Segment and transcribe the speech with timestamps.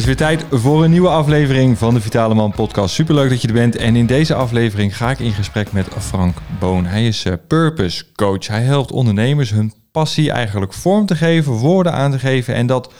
[0.00, 2.94] is weer tijd voor een nieuwe aflevering van de Vitale Man podcast.
[2.94, 3.76] Superleuk dat je er bent.
[3.76, 6.86] En in deze aflevering ga ik in gesprek met Frank Boon.
[6.86, 8.46] Hij is uh, purpose coach.
[8.46, 12.92] Hij helpt ondernemers hun passie eigenlijk vorm te geven, woorden aan te geven en dat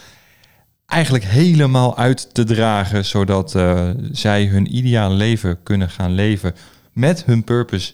[0.86, 6.54] eigenlijk helemaal uit te dragen, zodat uh, zij hun ideale leven kunnen gaan leven
[6.92, 7.92] met hun purpose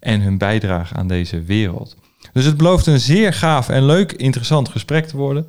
[0.00, 1.96] en hun bijdrage aan deze wereld.
[2.32, 5.46] Dus het belooft een zeer gaaf en leuk, interessant gesprek te worden.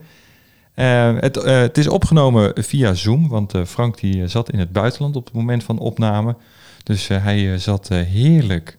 [0.75, 4.71] Uh, het, uh, het, is opgenomen via Zoom, want uh, Frank die zat in het
[4.71, 6.35] buitenland op het moment van opname.
[6.83, 8.77] Dus hij zat heerlijk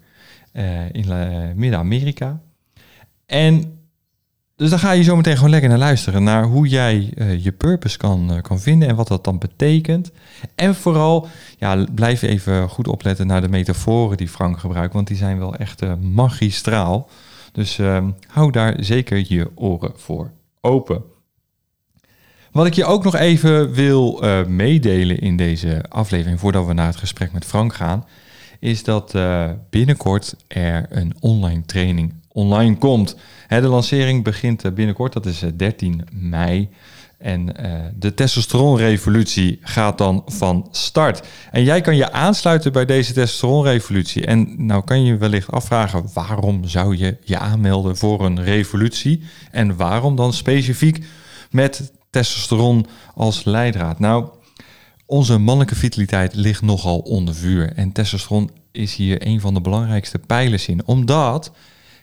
[0.93, 1.07] in
[1.55, 2.41] Midden-Amerika.
[3.27, 3.79] En
[4.57, 6.23] dus dan ga je zo meteen gewoon lekker naar luisteren.
[6.23, 10.13] Naar hoe jij je purpose kan, kan vinden en wat dat dan betekent.
[10.55, 14.95] En vooral, ja, blijf even goed opletten naar de metaforen die Frank gebruikt.
[14.95, 17.09] Want die zijn wel echt magistraal.
[17.53, 20.31] Dus ehm, hou daar zeker je oren voor
[20.61, 21.03] open.
[22.57, 26.87] Wat ik je ook nog even wil uh, meedelen in deze aflevering, voordat we naar
[26.87, 28.05] het gesprek met Frank gaan,
[28.61, 33.17] is dat uh, binnenkort er een online training online komt.
[33.47, 36.69] Hè, de lancering begint uh, binnenkort, dat is 13 mei.
[37.19, 37.47] En
[37.95, 41.27] de testosteronrevolutie gaat dan van start.
[41.51, 44.27] En jij kan je aansluiten bij deze testosteronrevolutie.
[44.27, 49.23] En nou kan je wellicht afvragen, waarom zou je je aanmelden voor een revolutie?
[49.51, 51.05] En waarom dan specifiek
[51.51, 53.99] met testosteron als leidraad?
[53.99, 54.29] Nou,
[55.07, 57.73] onze mannelijke vitaliteit ligt nogal onder vuur.
[57.73, 60.87] En testosteron is hier een van de belangrijkste pijlers in.
[60.87, 61.53] Omdat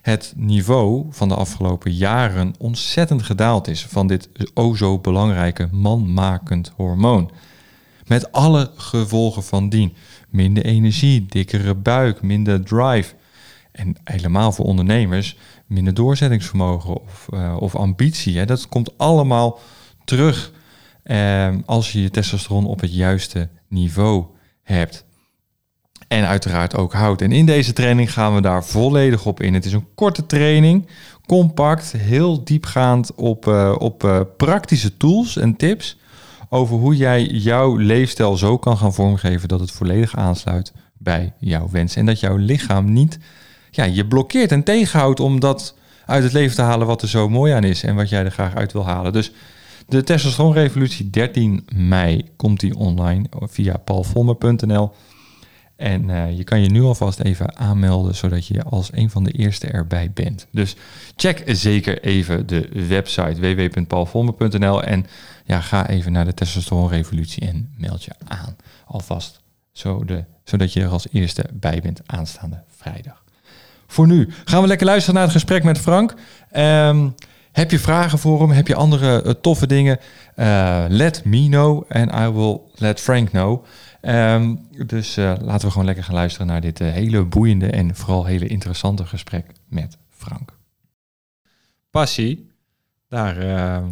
[0.01, 6.71] het niveau van de afgelopen jaren ontzettend gedaald is van dit o zo belangrijke manmakend
[6.75, 7.31] hormoon.
[8.07, 9.93] Met alle gevolgen van dien.
[10.29, 13.13] Minder energie, dikkere buik, minder drive.
[13.71, 18.37] En helemaal voor ondernemers minder doorzettingsvermogen of, uh, of ambitie.
[18.37, 18.45] Hè.
[18.45, 19.59] Dat komt allemaal
[20.05, 20.51] terug
[21.03, 24.25] eh, als je je testosteron op het juiste niveau
[24.63, 25.05] hebt.
[26.07, 27.21] En uiteraard ook houdt.
[27.21, 29.53] En in deze training gaan we daar volledig op in.
[29.53, 30.87] Het is een korte training,
[31.25, 35.97] compact, heel diepgaand op, uh, op uh, praktische tools en tips
[36.49, 41.69] over hoe jij jouw leefstijl zo kan gaan vormgeven dat het volledig aansluit bij jouw
[41.69, 41.95] wens.
[41.95, 43.19] En dat jouw lichaam niet
[43.75, 45.75] ja, je blokkeert en tegenhoudt om dat
[46.05, 48.31] uit het leven te halen wat er zo mooi aan is en wat jij er
[48.31, 49.13] graag uit wil halen.
[49.13, 49.31] Dus
[49.87, 54.91] de testosteronrevolutie 13 mei komt die online via paulvolmer.nl.
[55.75, 59.31] En uh, je kan je nu alvast even aanmelden, zodat je als een van de
[59.31, 60.47] eerste erbij bent.
[60.51, 60.75] Dus
[61.15, 65.05] check zeker even de website www.paulvolmer.nl en
[65.45, 68.55] ja, ga even naar de testosteronrevolutie en meld je aan.
[68.85, 69.41] Alvast,
[69.71, 73.23] zo de, zodat je er als eerste bij bent aanstaande vrijdag.
[73.87, 76.13] Voor nu gaan we lekker luisteren naar het gesprek met Frank.
[76.57, 77.15] Um,
[77.53, 78.49] heb je vragen voor hem?
[78.49, 79.99] Heb je andere uh, toffe dingen?
[80.35, 83.65] Uh, let me know and I will let Frank know.
[84.01, 88.25] Um, dus uh, laten we gewoon lekker gaan luisteren naar dit hele boeiende en vooral
[88.25, 90.57] hele interessante gesprek met Frank.
[91.89, 92.51] Passie,
[93.07, 93.89] daar, ehm,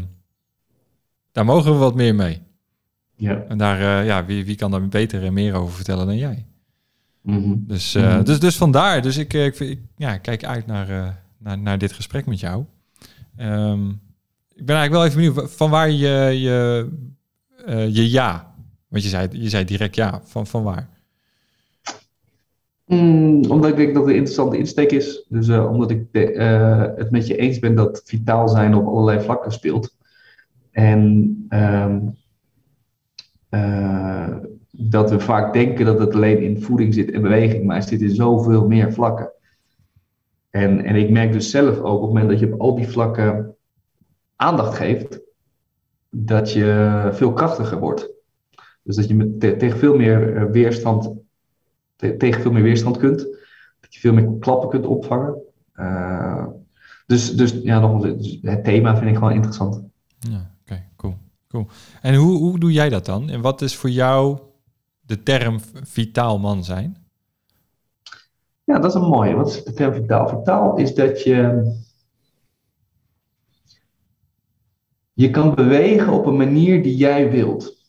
[1.31, 2.41] daar mogen we wat meer mee.
[3.15, 3.43] Ja.
[3.47, 6.45] En daar, ja, wie, wie kan daar beter en meer over vertellen dan jij?
[7.21, 7.63] Mm -hmm.
[7.67, 8.23] dus, mm -hmm.
[8.23, 9.01] dus, dus vandaar.
[9.01, 12.65] Dus ik, ik, ik ja, kijk uit naar, naar, naar dit gesprek met jou.
[13.39, 14.01] Um,
[14.55, 16.87] ik ben eigenlijk wel even benieuwd van waar je je,
[17.67, 18.55] uh, je ja.
[18.87, 20.21] Want je zei, je zei direct ja.
[20.23, 20.89] Van, van waar?
[22.85, 25.25] Mm, omdat ik denk dat het een interessante insteek is.
[25.29, 28.87] Dus uh, omdat ik de, uh, het met je eens ben dat vitaal zijn op
[28.87, 29.97] allerlei vlakken speelt.
[30.71, 30.99] En
[31.49, 32.19] um,
[34.71, 38.01] dat we vaak denken dat het alleen in voeding zit en beweging, maar het zit
[38.01, 39.31] in zoveel meer vlakken.
[40.51, 42.87] En, en ik merk dus zelf ook op het moment dat je op al die
[42.87, 43.55] vlakken
[44.35, 45.19] aandacht geeft,
[46.09, 48.09] dat je veel krachtiger wordt.
[48.83, 51.11] Dus dat je met, tegen veel meer eh, weerstand,
[51.95, 53.19] tegen veel meer weerstand kunt.
[53.79, 55.41] Dat je veel meer klappen kunt opvangen.
[55.75, 56.45] Uh,
[57.05, 59.83] dus, dus ja, dus het thema vind ik gewoon interessant.
[60.19, 61.15] Ja, oké, cool.
[61.47, 61.67] cool.
[62.01, 63.29] En hoe, hoe doe jij dat dan?
[63.29, 64.39] En wat is voor jou
[65.01, 67.00] de term vitaal man zijn?
[68.63, 69.35] Ja, dat is een mooie.
[69.35, 70.27] Wat is de term vitaal?
[70.27, 71.71] Vitaal is dat je.
[75.13, 77.79] Je kan bewegen op een manier die jij wilt.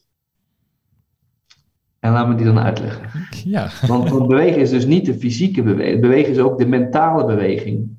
[1.98, 3.26] En laat me die dan uitleggen.
[3.44, 3.70] Ja.
[3.86, 6.00] Want, want bewegen is dus niet de fysieke beweging.
[6.00, 7.90] Bewegen is ook de mentale beweging.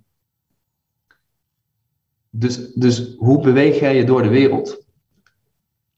[2.29, 4.85] Dus, dus hoe beweeg jij je door de wereld?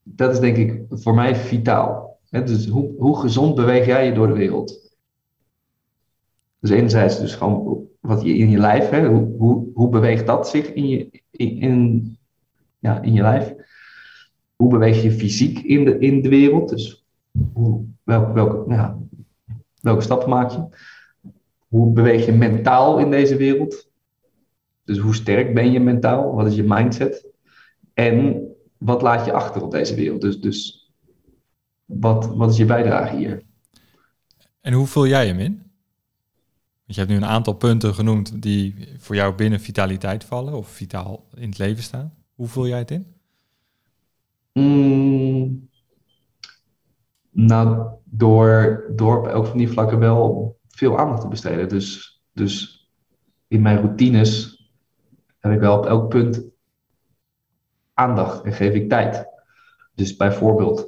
[0.03, 2.19] Dat is denk ik voor mij vitaal.
[2.29, 4.84] dus hoe, hoe gezond beweeg jij je door de wereld?
[6.65, 10.73] Dus enerzijds dus gewoon wat je in je lijf, hè, hoe, hoe, beweegt dat zich
[10.73, 12.17] in je, in,
[12.79, 13.53] ja, in je lijf?
[14.55, 16.69] hoe beweeg je fysiek in de, in de wereld?
[16.69, 17.05] Dus
[17.53, 18.97] hoe, welke, welke, ja,
[19.81, 20.65] welke stappen maak je?
[21.67, 23.89] Hoe beweeg je mentaal in deze wereld?
[24.83, 26.35] Dus hoe sterk ben je mentaal?
[26.35, 27.27] Wat is je mindset?
[27.93, 28.47] En
[28.77, 30.21] wat laat je achter op deze wereld?
[30.21, 30.91] Dus, dus
[31.85, 33.43] wat, wat is je bijdrage hier?
[34.61, 35.64] En hoe vul jij hem in?
[36.85, 40.69] Want je hebt nu een aantal punten genoemd die voor jou binnen vitaliteit vallen of
[40.69, 42.13] vitaal in het leven staan.
[42.35, 43.15] Hoe vul jij het in?
[44.53, 45.69] Mm,
[47.29, 51.69] nou, door, door op elk van die vlakken wel veel aandacht te besteden.
[51.69, 52.87] Dus, dus
[53.47, 54.63] in mijn routines
[55.39, 56.43] heb ik wel op elk punt
[57.93, 59.27] aandacht en geef ik tijd.
[59.95, 60.87] Dus bijvoorbeeld,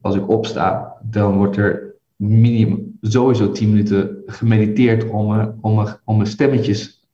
[0.00, 6.28] als ik opsta, dan wordt er minimum sowieso 10 minuten gemediteerd om, om, om mijn
[6.28, 7.08] stemmetjes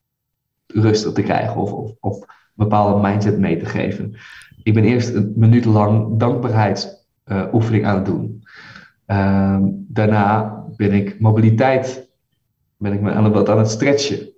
[0.67, 4.15] rustig te krijgen of, of, of een bepaalde mindset mee te geven.
[4.63, 8.43] Ik ben eerst een minuut lang dankbaarheidsoefening aan het doen.
[9.07, 12.09] Uh, daarna ben ik mobiliteit,
[12.77, 14.29] ben ik me aan het, aan het stretchen.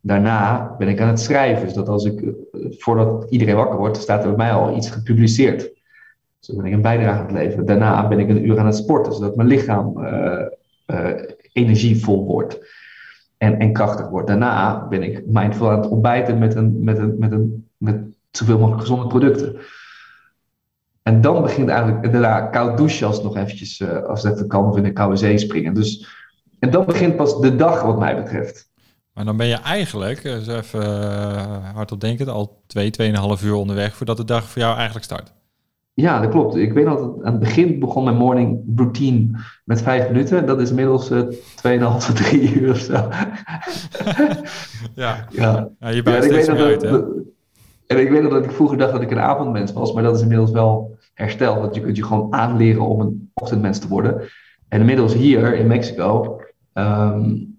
[0.00, 2.32] Daarna ben ik aan het schrijven, zodat als ik, uh,
[2.70, 5.70] voordat iedereen wakker wordt, staat er bij mij al iets gepubliceerd.
[6.38, 7.66] Dus ben ik een bijdrage aan het leveren.
[7.66, 10.46] Daarna ben ik een uur aan het sporten, zodat mijn lichaam uh,
[11.52, 12.58] energievol wordt
[13.38, 14.26] en, en krachtig wordt.
[14.26, 18.00] Daarna ben ik mindful aan het ontbijten met, een, met, een, met, een, met
[18.30, 19.56] zoveel mogelijk gezonde producten.
[21.02, 24.76] En dan begint eigenlijk daarna koud douchen als nog eventjes, uh, als even kan, of
[24.76, 25.74] in de koude zee springen.
[25.74, 26.06] Dus,
[26.58, 28.70] en dan begint pas de dag wat mij betreft.
[29.12, 33.94] Maar dan ben je eigenlijk, dus even uh, hardop denken, al twee, tweeënhalf uur onderweg
[33.94, 35.32] voordat de dag voor jou eigenlijk start.
[35.94, 36.56] Ja, dat klopt.
[36.56, 40.46] Ik weet dat aan het begin begon mijn morning routine met vijf minuten.
[40.46, 42.92] Dat is inmiddels uh, 2,5 3 uur of zo.
[44.94, 45.26] ja.
[45.30, 45.68] ja.
[45.78, 47.00] ja, je bent ja, steeds meer uit, hè?
[47.86, 50.16] En ik weet nog dat ik vroeger dacht dat ik een avondmens was, maar dat
[50.16, 51.58] is inmiddels wel hersteld.
[51.58, 54.28] Want je kunt je gewoon aanleren om een ochtendmens te worden.
[54.68, 56.40] En inmiddels hier in Mexico
[56.74, 57.58] um,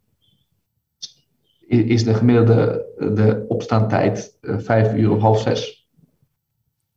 [1.67, 5.82] is de gemiddelde de opstaantijd uh, vijf uur of half zes.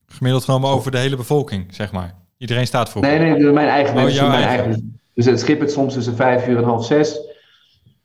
[0.06, 2.14] Gemiddeld genomen over de hele bevolking, zeg maar.
[2.36, 3.02] Iedereen staat voor.
[3.02, 4.28] Nee, nee, mijn eigen oh, mensen.
[4.28, 4.64] Mijn eigen.
[4.64, 5.00] eigen.
[5.14, 7.20] Dus het schip het soms tussen vijf uur en half zes.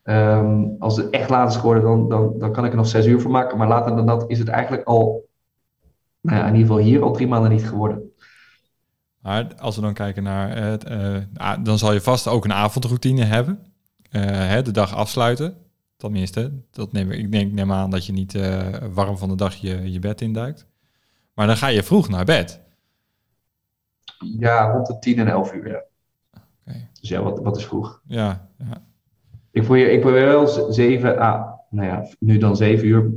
[0.04, 3.06] Um, als het echt laat is geworden, dan, dan, dan kan ik er nog zes
[3.06, 3.58] uur voor maken.
[3.58, 5.30] Maar later dan dat is het eigenlijk al,
[6.22, 8.12] nou ja, in ieder geval hier al drie maanden niet geworden.
[9.20, 11.18] Maar als we dan kijken naar het, uh,
[11.64, 13.60] dan zal je vast ook een avondroutine hebben.
[14.12, 15.58] Uh, hè, de dag afsluiten.
[15.98, 18.62] Tenminste, dat neem, ik denk, neem aan dat je niet uh,
[18.94, 20.66] warm van de dag je, je bed induikt.
[21.34, 22.62] Maar dan ga je vroeg naar bed.
[24.40, 25.84] Ja, rond de tien en elf uur, ja.
[26.66, 26.90] Okay.
[27.00, 28.02] Dus ja, wat, wat is vroeg?
[28.06, 28.84] Ja, ja.
[29.52, 33.12] Ik probeer, ik probeer wel zeven, ah, nou ja, nu dan zeven uur,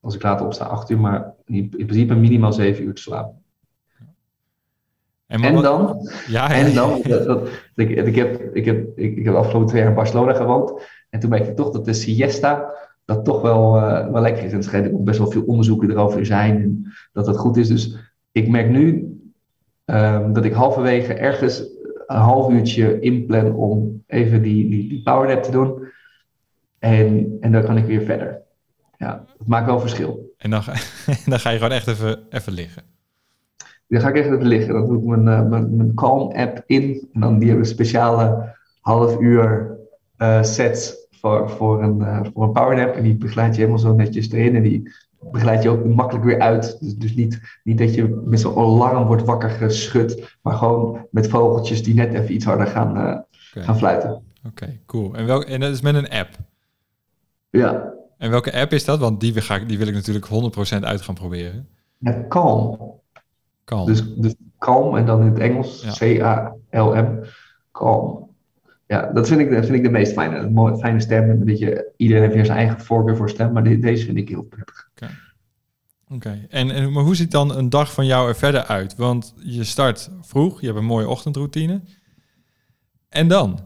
[0.00, 3.42] als ik later opsta, acht uur, maar in, principe minimaal zeven uur te slapen.
[5.26, 9.16] En, en dan, ja, ja, en dan, dat, dat, ik, ik, heb, ik, heb, ik,
[9.16, 10.82] ik heb de afgelopen twee jaar in Barcelona gewoond.
[11.10, 14.52] En toen merkte ik toch dat de siesta, dat toch wel, uh, wel lekker is.
[14.52, 16.62] En schijnt ook best wel veel onderzoeken erover zijn.
[16.62, 17.68] En dat dat goed is.
[17.68, 17.96] Dus
[18.32, 19.14] ik merk nu
[19.84, 21.58] um, dat ik halverwege ergens
[22.06, 25.88] een half uurtje inplan om even die, die, die powernap te doen.
[26.78, 28.42] En, en dan kan ik weer verder.
[28.98, 30.34] Ja, dat maakt wel verschil.
[30.36, 30.62] En dan,
[31.26, 32.82] dan ga je gewoon echt even, even liggen.
[33.88, 34.74] Dan ga ik echt even liggen.
[34.74, 37.08] Dan doe ik mijn, uh, mijn, mijn Calm app in.
[37.12, 39.76] En dan die hebben speciale half uur
[40.18, 42.94] uh, sets voor, voor, een, uh, voor een powernap.
[42.94, 44.56] En die begeleid je helemaal zo netjes erin.
[44.56, 46.76] En die begeleid je ook makkelijk weer uit.
[46.80, 51.28] Dus, dus niet, niet dat je met zo'n alarm wordt wakker geschud, maar gewoon met
[51.28, 53.24] vogeltjes die net even iets harder gaan, okay.
[53.52, 54.22] gaan fluiten.
[54.46, 55.14] Oké, cool.
[55.14, 56.28] En, welk, en dat is met een app?
[57.50, 57.92] Ja.
[58.18, 58.98] En welke app is dat?
[58.98, 61.68] Want die, ga, die wil ik natuurlijk 100% uit gaan proberen.
[61.98, 62.78] Ja, Calm.
[63.64, 63.86] Calm.
[63.86, 67.24] Dus, dus Calm en dan in het Engels C-A-L-M.
[67.72, 68.23] Calm.
[68.86, 70.36] Ja, dat vind ik, dat vind ik de meest fijne.
[70.36, 71.30] Een fijne stem.
[71.30, 74.42] Een beetje, iedereen heeft weer zijn eigen voorkeur voor stem, maar deze vind ik heel
[74.42, 74.88] prettig.
[74.90, 75.10] Oké.
[76.08, 78.96] Oké, en, en maar hoe ziet dan een dag van jou er verder uit?
[78.96, 81.80] Want je start vroeg, je hebt een mooie ochtendroutine.
[83.08, 83.60] En dan?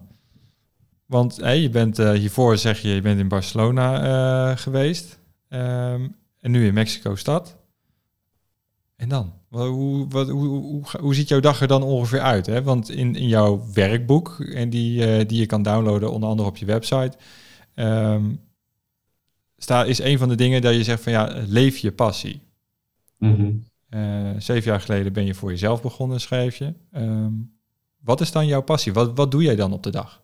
[1.07, 4.03] Want hé, je bent uh, hiervoor zeg je, je bent in Barcelona
[4.51, 5.21] uh, geweest.
[5.49, 7.59] Um, en nu in Mexico-stad.
[8.97, 9.33] En dan?
[9.49, 12.47] Hoe, wat, hoe, hoe, hoe, ziet jouw dag er dan ongeveer uit?
[12.47, 12.63] Hè?
[12.63, 16.57] Want in, in jouw werkboek, en die, uh, die je kan downloaden, onder andere op
[16.57, 17.13] je website,
[17.75, 18.41] um,
[19.57, 22.41] staat, is een van de dingen dat je zegt van ja, leef je passie.
[23.19, 23.65] Mm -hmm.
[23.91, 26.75] uh, zeven jaar geleden ben je voor jezelf begonnen, schrijf je.
[26.97, 27.57] Um,
[27.99, 28.93] wat is dan jouw passie?
[28.93, 30.23] Wat, wat doe jij dan op de dag?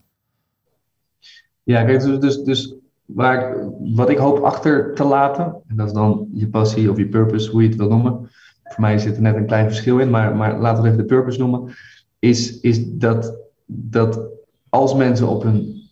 [1.63, 5.93] Ja, kijk, dus, dus, dus waar wat ik hoop achter te laten, en dat is
[5.93, 8.31] dan je passie of je purpose, hoe je het wil noemen,
[8.65, 11.15] voor mij zit er net een klein verschil in, maar, maar laten we even de
[11.15, 11.75] purpose noemen.
[12.19, 14.21] Is, is dat, dat
[14.69, 15.83] als mensen op hun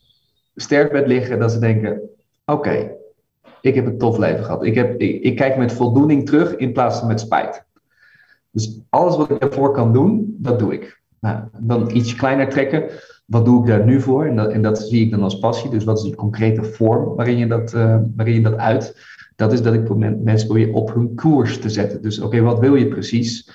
[0.55, 2.00] sterfbed liggen, dat ze denken:
[2.45, 2.91] oké,
[3.61, 4.64] ik heb een tof leven gehad.
[4.64, 7.64] Ik, heb, ik, kijk met voldoening terug in plaats van met spijt.
[8.50, 11.00] Dus alles wat ik daarvoor kan doen, dat doe ik.
[11.21, 12.85] Nou, dan iets kleiner trekken.
[13.26, 14.26] Wat doe ik daar nu voor?
[14.26, 15.71] En dat, zie ik dan als passie.
[15.71, 18.97] Dus wat is die concrete vorm waarin je dat, uh, waarin je dat uit?
[19.37, 22.03] Dat is dat ik mensen probeer op hun koers te zetten.
[22.03, 23.51] Dus oké, wat wil je precies?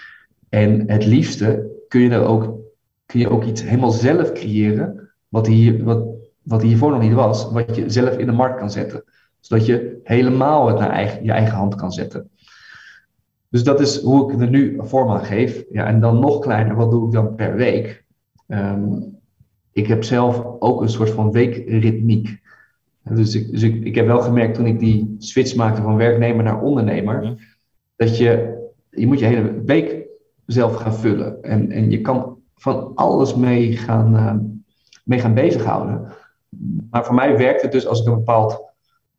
[0.50, 2.60] En het liefste kun je, er ook,
[3.06, 5.10] kun je ook iets helemaal zelf creëren.
[5.28, 6.06] Wat, hier, wat,
[6.44, 7.52] wat hiervoor nog niet was.
[7.52, 9.04] Wat je zelf in de markt kan zetten.
[9.40, 12.30] Zodat je helemaal het naar eigen, je eigen hand kan zetten.
[13.50, 15.64] Dus dat is hoe ik er nu vorm aan geef.
[15.72, 18.04] Ja, en dan nog kleiner, wat doe ik dan per week?
[18.48, 19.16] Um,
[19.72, 22.42] ik heb zelf ook een soort van weekritmiek.
[23.10, 26.44] Dus, ik, dus ik, ik heb wel gemerkt toen ik die switch maakte van werknemer
[26.44, 27.36] naar ondernemer,
[27.96, 28.56] dat je,
[28.90, 30.06] je moet je hele week
[30.46, 31.44] zelf gaan vullen.
[31.44, 34.34] En, en je kan van alles mee gaan, uh,
[35.04, 36.08] mee gaan bezighouden.
[36.90, 38.64] Maar voor mij werkt het dus als ik een bepaald,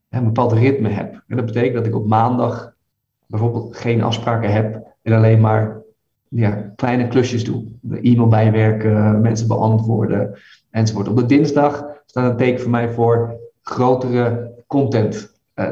[0.09, 1.23] een bepaald ritme heb.
[1.26, 2.75] En dat betekent dat ik op maandag
[3.26, 5.83] bijvoorbeeld geen afspraken heb en alleen maar
[6.28, 7.64] ja, kleine klusjes doe.
[8.02, 10.38] E-mail bijwerken, mensen beantwoorden
[10.71, 11.09] enzovoort.
[11.09, 13.38] Op de dinsdag staat een teken voor mij voor
[13.69, 15.69] grotere content uh,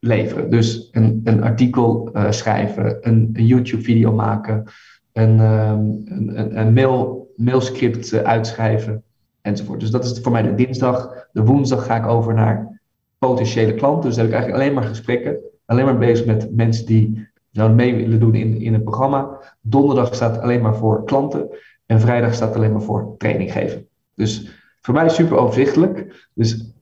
[0.00, 0.50] leveren.
[0.50, 4.64] Dus een, een artikel uh, schrijven, een, YouTube-video maken,
[5.12, 9.02] een, um, een, een mail, mailscript uh, uitschrijven
[9.40, 9.80] enzovoort.
[9.80, 11.28] Dus dat is voor mij de dinsdag.
[11.32, 12.80] De woensdag ga ik over naar
[13.18, 14.08] potentiële klanten.
[14.08, 15.36] Dus heb ik eigenlijk alleen maar gesprekken.
[15.64, 19.40] Alleen maar bezig met mensen die zouden mee willen doen in, in het programma.
[19.60, 21.48] Donderdag staat alleen maar voor klanten.
[21.86, 23.86] En vrijdag staat alleen maar voor training geven.
[24.14, 26.28] Dus voor mij super overzichtelijk.
[26.34, 26.74] Dus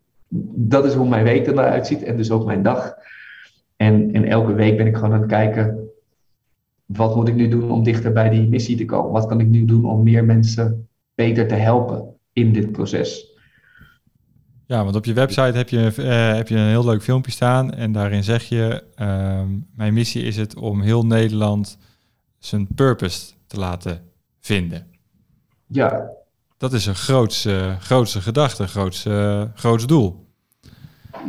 [0.55, 2.95] dat is hoe mijn week eruit ziet en dus ook mijn dag.
[3.77, 5.89] En, en elke week ben ik gewoon aan het kijken,
[6.87, 9.13] wat moet ik nu doen om dichter bij die missie te komen?
[9.13, 13.33] Wat kan ik nu doen om meer mensen beter te helpen in dit proces?
[14.67, 17.73] Ja, want op je website heb je, uh, heb je een heel leuk filmpje staan
[17.73, 19.43] en daarin zeg je, uh,
[19.75, 21.79] mijn missie is het om heel Nederland
[22.39, 24.03] zijn purpose te laten
[24.41, 24.87] vinden.
[25.67, 26.11] Ja.
[26.57, 30.24] Dat is een grootste, grootste gedachte, grootste, grootste doel.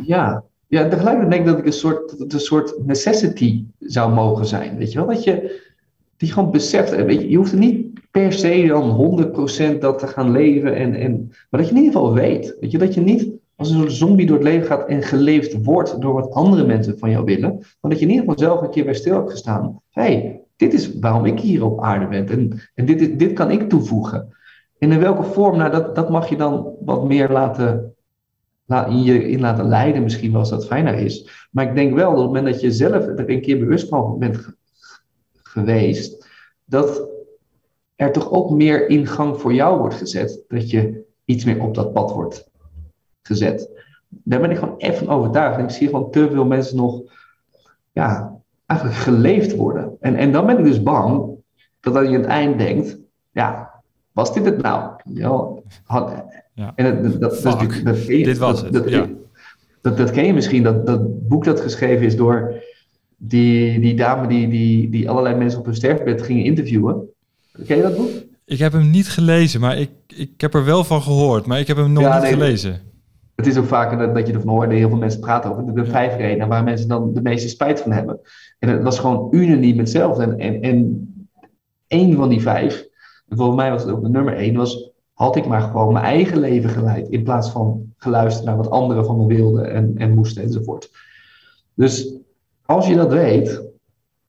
[0.04, 4.76] Ja, ja, tegelijkertijd denk ik dat ik een soort, een soort necessity zou mogen zijn.
[4.76, 5.08] Weet je wel?
[5.08, 5.64] Dat je
[6.16, 7.04] die gewoon beseft.
[7.04, 10.74] Weet je, je hoeft er niet per se dan 100% dat te gaan leven.
[10.74, 12.56] En, en, maar dat je in ieder geval weet.
[12.60, 16.00] Weet je, dat je niet als een zombie door het leven gaat en geleefd wordt
[16.00, 17.58] door wat andere mensen van jou willen.
[17.80, 19.80] Maar dat je in ieder geval zelf een keer bij stil hebt gestaan.
[19.90, 22.28] hey, dit is waarom ik hier op aarde ben.
[22.28, 24.34] En, en dit, dit kan ik toevoegen.
[24.78, 27.95] En in welke vorm, nou, dat, dat mag je dan wat meer laten
[29.04, 31.48] je in laten leiden, misschien wel als dat fijner is.
[31.50, 33.88] Maar ik denk wel dat op het moment dat je zelf er een keer bewust
[33.88, 34.48] van bent
[35.42, 36.28] geweest,
[36.64, 37.08] dat
[37.96, 40.44] er toch ook meer ingang voor jou wordt gezet.
[40.48, 42.50] Dat je iets meer op dat pad wordt
[43.22, 43.70] gezet.
[44.08, 45.58] Daar ben ik gewoon echt van overtuigd.
[45.58, 47.02] Ik zie gewoon te veel mensen nog,
[47.92, 49.96] ja, eigenlijk geleefd worden.
[50.00, 51.34] En, en dan ben ik dus bang
[51.80, 52.98] dat als je aan het eind denkt,
[53.30, 53.82] ja,
[54.12, 54.90] was dit het nou?
[55.04, 55.48] Ja,
[55.84, 56.72] had, ja.
[56.74, 59.06] En dat, dat, dat, dat je, Dit was het, dat, ja.
[59.80, 62.62] dat, dat, ken je misschien, dat, dat boek dat geschreven is door
[63.16, 67.08] die, die dame die, die, die allerlei mensen op hun sterfbed gingen interviewen.
[67.66, 68.10] Ken je dat boek?
[68.44, 71.66] Ik heb hem niet gelezen, maar ik, ik heb er wel van gehoord, maar ik
[71.66, 72.80] heb hem nog niet gelezen.
[73.34, 75.72] Het is ook vaak dat, dat je ervan hoort, heel veel mensen praten over de,
[75.72, 78.20] de vijf redenen waar mensen dan de meeste spijt van hebben.
[78.58, 80.22] En het was gewoon unaniem hetzelfde.
[80.22, 81.06] En, en, en
[81.86, 82.86] één van die vijf,
[83.28, 86.04] en volgens mij was het ook de nummer één, was had ik maar gewoon mijn
[86.04, 87.08] eigen leven geleid.
[87.08, 90.90] In plaats van geluisterd naar wat anderen van me wilden en, en moesten enzovoort.
[91.74, 92.14] Dus
[92.66, 93.62] als je dat weet,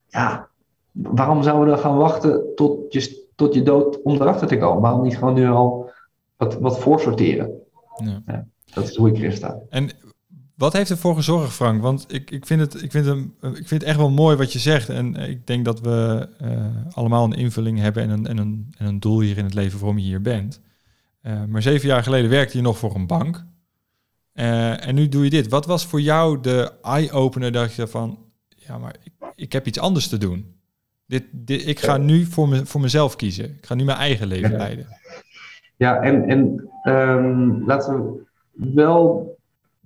[0.08, 0.48] ja,
[0.91, 4.82] waarom zouden we dan gaan wachten tot je, tot je dood om erachter te komen?
[4.82, 5.91] Waarom niet gewoon nu al
[6.38, 7.51] wat, wat voorsorteren?
[7.96, 8.22] Ja.
[8.25, 9.60] ja dat is hoe ik erin sta.
[9.70, 9.89] En
[10.56, 11.82] wat heeft ervoor gezorgd, Frank?
[11.82, 14.53] Want ik, ik, vind het, ik, vind hem, ik vind het echt wel mooi wat
[14.53, 14.89] je zegt.
[14.89, 18.86] En ik denk dat we uh, allemaal een invulling hebben en een, en, een, en
[18.86, 20.62] een doel hier in het leven waarom je hier bent.
[21.27, 23.46] Uh, maar zeven jaar geleden werkte je nog voor een bank.
[24.34, 25.48] Uh, en nu doe je dit.
[25.48, 28.17] Wat was voor jou de eye-opener dat je van,
[28.48, 30.55] ja, maar ik, ik heb iets anders te doen.
[31.05, 33.46] Dit, dit, ik ga nu voor, me, voor mezelf kiezen.
[33.46, 34.57] Ik ga nu mijn eigen leven ja.
[34.57, 34.88] leiden.
[35.75, 39.38] Ja, en, en um, laten we wel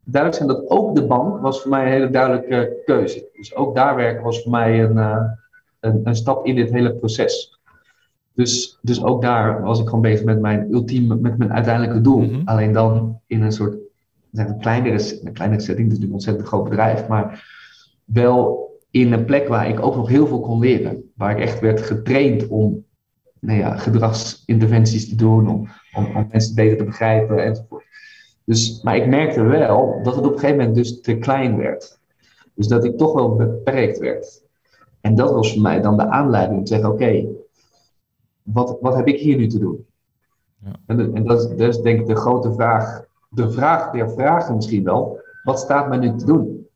[0.03, 3.29] duidelijk zijn dat ook de bank was voor mij een hele duidelijke keuze.
[3.33, 5.23] Dus ook daar werken was voor mij een, uh,
[5.79, 7.59] een, een stap in dit hele proces.
[8.33, 12.21] Dus, dus ook daar was ik gewoon bezig met mijn ultieme, met mijn uiteindelijke doel.
[12.21, 12.41] Mhm.
[12.45, 13.75] Alleen dan in een soort
[14.33, 17.49] een kleinere, een kleinere setting, dus een ontzettend groot bedrijf, maar
[18.05, 21.11] wel in een plek waar ik ook nog heel veel kon leren.
[21.15, 22.85] Waar ik echt werd getraind om
[23.39, 27.85] nou ja, gedragsinterventies te doen, om, om, om mensen beter te begrijpen enzovoort.
[28.45, 31.99] Dus, maar ik merkte wel dat het op een gegeven moment dus te klein werd.
[32.53, 34.43] Dus dat ik toch wel beperkt werd.
[35.01, 37.25] En dat was voor mij dan de aanleiding om te zeggen: oké,
[38.43, 39.85] wat, wat heb ik hier nu te doen?
[40.63, 40.71] Ja.
[40.85, 44.55] En, en dat, is, dat, is, denk ik de grote vraag, de vraag der vragen
[44.55, 46.67] misschien wel: wat staat mij nu te doen?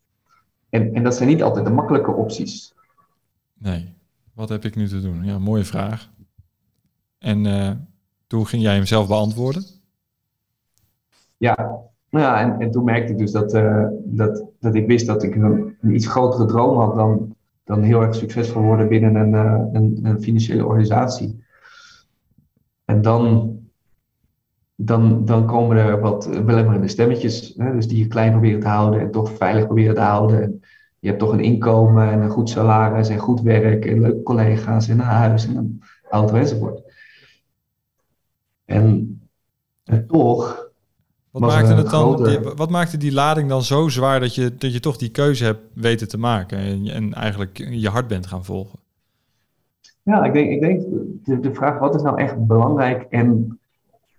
[0.69, 2.74] En, en dat zijn niet altijd de makkelijke opties.
[3.53, 3.93] Nee,
[4.34, 5.24] wat heb ik nu te doen?
[5.24, 6.10] Ja, mooie vraag.
[7.19, 7.72] En uh,
[8.27, 9.63] toen ging jij hem zelf beantwoorden?
[11.38, 11.55] Ja,
[12.10, 15.24] nou ja en, en toen merkte ik dus dat, uh, dat, dat ik wist dat
[15.24, 19.34] ik een, een, iets grotere droom had dan, dan heel erg succesvol worden binnen een,
[19.34, 21.43] uh, een, een, financiële organisatie.
[22.86, 23.58] En dan,
[24.75, 29.00] dan, dan komen er wat belemmerende stemmetjes, hè, dus die je klein proberen te houden
[29.00, 30.42] en toch veilig proberen te houden.
[30.44, 30.62] En
[31.00, 34.88] je hebt toch een inkomen en een goed salaris en goed werk en leuke collega's
[34.88, 36.82] en een huis en een auto enzovoort.
[38.65, 39.20] En,
[39.84, 40.63] en toch.
[41.32, 44.74] Wat maakte, het dan, die, wat maakte die lading dan zo zwaar dat je, dat
[44.74, 48.46] je toch die keuze hebt weten te maken en, en eigenlijk je hart bent gaan
[48.46, 48.80] volgen?
[50.04, 50.82] Ja, ik denk, ik denk
[51.25, 53.60] de, vraag wat is nou echt belangrijk en,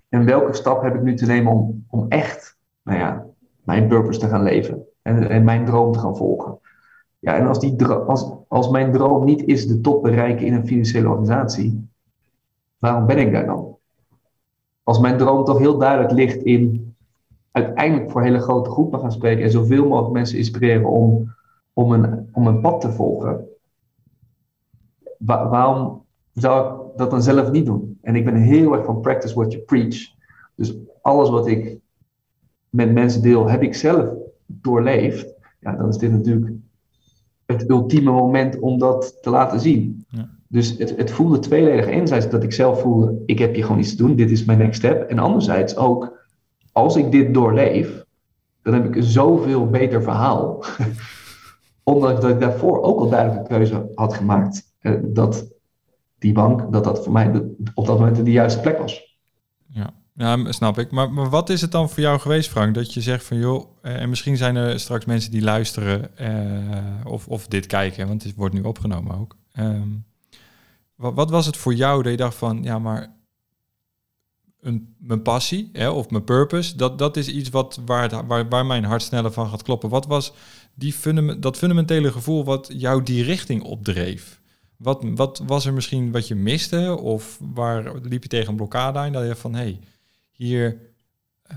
[0.08, 3.26] en welke stap heb ik nu te nemen om, om echt nou ja,
[3.64, 6.58] mijn purpose te gaan leven en, en mijn droom te gaan volgen.
[7.18, 10.66] Ja, en als, die, als, als mijn droom niet is de top bereiken in een
[10.66, 11.88] financiële organisatie,
[12.78, 13.76] waarom ben ik daar dan?
[14.86, 16.94] als mijn droom toch heel duidelijk ligt in
[17.50, 21.34] uiteindelijk voor hele grote groepen gaan spreken en zoveel mogelijk mensen inspireren om,
[21.72, 23.44] om, een, om een pad te volgen,
[25.18, 27.98] waarom zou ik dat dan zelf niet doen?
[28.02, 29.96] En ik ben heel erg van practice what you preach.
[30.54, 31.78] Dus alles wat ik
[32.70, 34.09] met mensen deel, heb ik zelf
[34.46, 35.35] doorleefd.
[35.61, 36.52] Ja, dan is dit natuurlijk
[37.46, 40.04] het ultieme moment om dat te laten zien.
[40.09, 40.28] Ja.
[40.48, 41.87] Dus het, het voelde tweeledig.
[41.87, 44.59] Enerzijds dat ik zelf voelde, ik heb hier gewoon iets te doen, dit is mijn
[44.59, 45.02] next step.
[45.02, 46.24] En anderzijds ook,
[46.72, 48.04] als ik dit doorleef,
[48.62, 50.64] dan heb ik een zoveel beter verhaal.
[51.82, 54.74] Omdat ik daarvoor ook al duidelijke keuze had gemaakt.
[54.78, 55.56] Eh, dat
[56.18, 57.42] die bank, dat dat voor mij
[57.74, 59.18] op dat moment de juiste plek was.
[59.66, 60.90] Ja, ja snap ik.
[60.90, 62.74] Maar, maar wat is het dan voor jou geweest, Frank?
[62.74, 67.07] Dat je zegt van joh, eh, en misschien zijn er straks mensen die luisteren eh,
[67.12, 69.37] of, of dit kijken, want het wordt nu opgenomen ook.
[69.59, 70.05] Um,
[70.94, 73.16] wat, wat, was het voor jou dat je dacht van, ja, maar
[74.61, 78.85] een, mijn passie hè, of mijn purpose, dat, dat is iets wat, waar, waar, mijn
[78.85, 79.88] hart sneller van gaat kloppen.
[79.88, 80.33] Wat was
[80.74, 80.94] die
[81.38, 84.40] dat fundamentele gevoel wat jou die richting opdreef?
[84.76, 86.98] Wat, wat was er misschien wat je miste?
[87.00, 89.12] Of waar liep je tegen een blokkade aan?
[89.12, 89.80] Dat je van, hé, hey,
[90.32, 90.76] hier,
[91.50, 91.56] uh,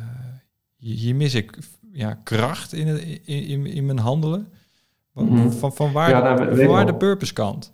[0.78, 1.58] hier mis ik
[1.92, 4.48] ja, kracht in, het, in, in, in mijn handelen.
[5.14, 5.50] Van, mhm.
[5.50, 7.74] van, van waar, ja, nou, van waar de purpose kant?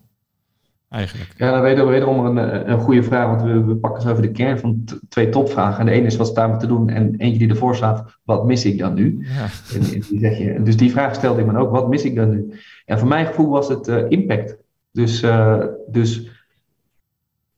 [0.95, 1.33] eigenlijk?
[1.37, 4.09] Ja, dan weten we wederom een, eh, een goede vraag, want we, we pakken zo
[4.09, 5.79] even de kern van twee topvragen.
[5.79, 8.45] En de ene is wat staan we te doen en eentje die ervoor staat, wat
[8.45, 9.27] mis ik dan nu?
[9.35, 9.47] Ja.
[9.73, 12.29] En, die zeg je, dus die vraag stelde ik me ook, wat mis ik dan
[12.29, 12.53] nu?
[12.85, 14.57] En voor mijn gevoel was het uh, impact.
[14.95, 16.29] Dus, uh, dus,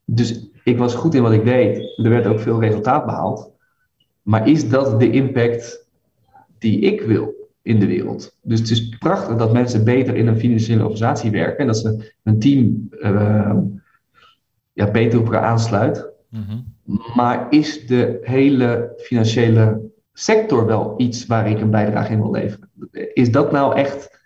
[0.06, 1.78] dus ik was goed in wat ik deed.
[1.98, 3.52] Er werd ook veel resultaat behaald.
[4.22, 5.88] Maar is dat de impact
[6.58, 7.38] die ik wil?
[7.68, 8.38] in de wereld.
[8.42, 12.14] Dus het is prachtig dat mensen beter in een financiële organisatie werken en dat ze
[12.24, 13.58] hun team uh,
[14.74, 16.10] ja, beter op elkaar aansluit.
[16.30, 16.58] Mhm.
[17.16, 19.82] Maar is de hele financiële
[20.14, 22.70] sector wel iets waar ik een bijdrage in wil leveren?
[23.14, 24.17] Is dat nou echt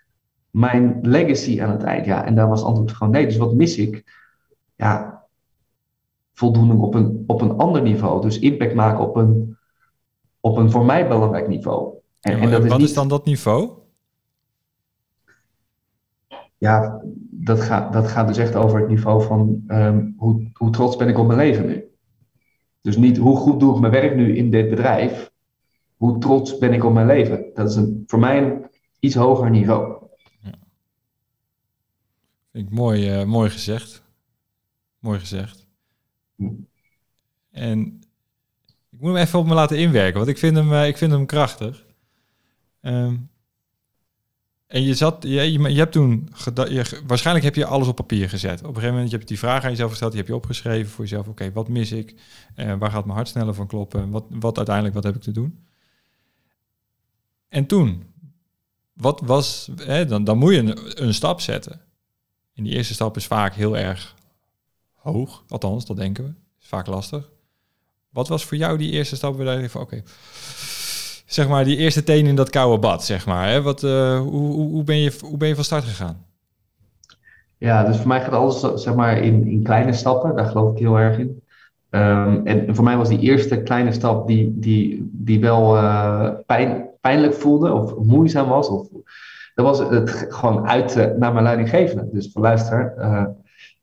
[0.52, 2.04] mijn legacy aan het eind?
[2.04, 3.26] Ja, en daar was het antwoord gewoon nee.
[3.26, 4.04] Dus wat mis ik?
[4.76, 5.24] Ja,
[6.32, 8.20] voldoening op een, op een ander niveau.
[8.20, 9.56] Dus impact maken op een,
[10.40, 11.94] op een voor mij belangrijk niveau.
[12.20, 13.70] En, en dat wat is, dan dat niveau?
[16.58, 20.96] Ja, dat gaat, dat gaat dus echt over het niveau van ehm, hoe, hoe trots
[20.96, 21.84] ben ik op mijn leven nu.
[22.80, 25.32] Dus niet hoe goed doe ik mijn werk nu in dit bedrijf.
[25.96, 27.44] Hoe trots ben ik op mijn leven.
[27.54, 28.66] Dat is een, voor mij een
[28.98, 30.01] iets hoger niveau.
[32.52, 34.02] Vind ik mooi, uh, mooi gezegd.
[34.98, 35.66] Mooi gezegd.
[37.50, 38.00] En
[38.90, 41.12] ik moet hem even op me laten inwerken, want ik vind hem, uh, ik vind
[41.12, 41.86] hem krachtig.
[42.80, 43.16] Ehm,
[44.66, 48.60] en je zat, je, je, hebt toen, je, waarschijnlijk heb je alles op papier gezet.
[48.60, 50.90] Op een gegeven moment heb je die vraag aan jezelf gesteld, die heb je opgeschreven
[50.90, 51.28] voor jezelf.
[51.28, 52.14] Oké, wat mis ik?
[52.56, 54.10] Uh, waar gaat mijn hart sneller van kloppen?
[54.10, 55.66] Wat, wat uiteindelijk, wat heb ik te doen?
[57.48, 58.12] En toen,
[58.92, 61.80] wat was, hè, dan, dan moet je een, een stap zetten.
[62.54, 64.14] En die eerste stap is vaak heel erg
[64.94, 66.30] hoog, althans, dat denken we.
[66.60, 67.30] Is vaak lastig.
[68.10, 69.38] Wat was voor jou die eerste stap?
[69.38, 70.02] Je van, oké,
[71.26, 73.48] zeg maar, die eerste teen in dat koude bad, zeg maar.
[73.48, 73.62] Hè?
[73.62, 76.24] Wat, uh, hoe, hoe, ben je, hoe ben je van start gegaan?
[77.58, 80.36] Ja, dus voor mij gaat alles zeg maar in, in kleine stappen.
[80.36, 81.42] Daar geloof ik heel erg in.
[81.90, 86.88] Ehm, en, voor mij was die eerste kleine stap die, die, die wel uh, pijn,
[87.00, 88.68] pijnlijk voelde of moeizaam was.
[88.68, 88.88] Of,
[89.54, 92.08] dat was het gewoon uit naar mijn leidinggevende.
[92.12, 93.26] Dus van luister, uh,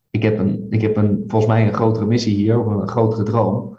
[0.10, 3.24] ik heb, een, ik heb een, volgens mij een grotere missie hier, of een grotere
[3.24, 3.78] droom.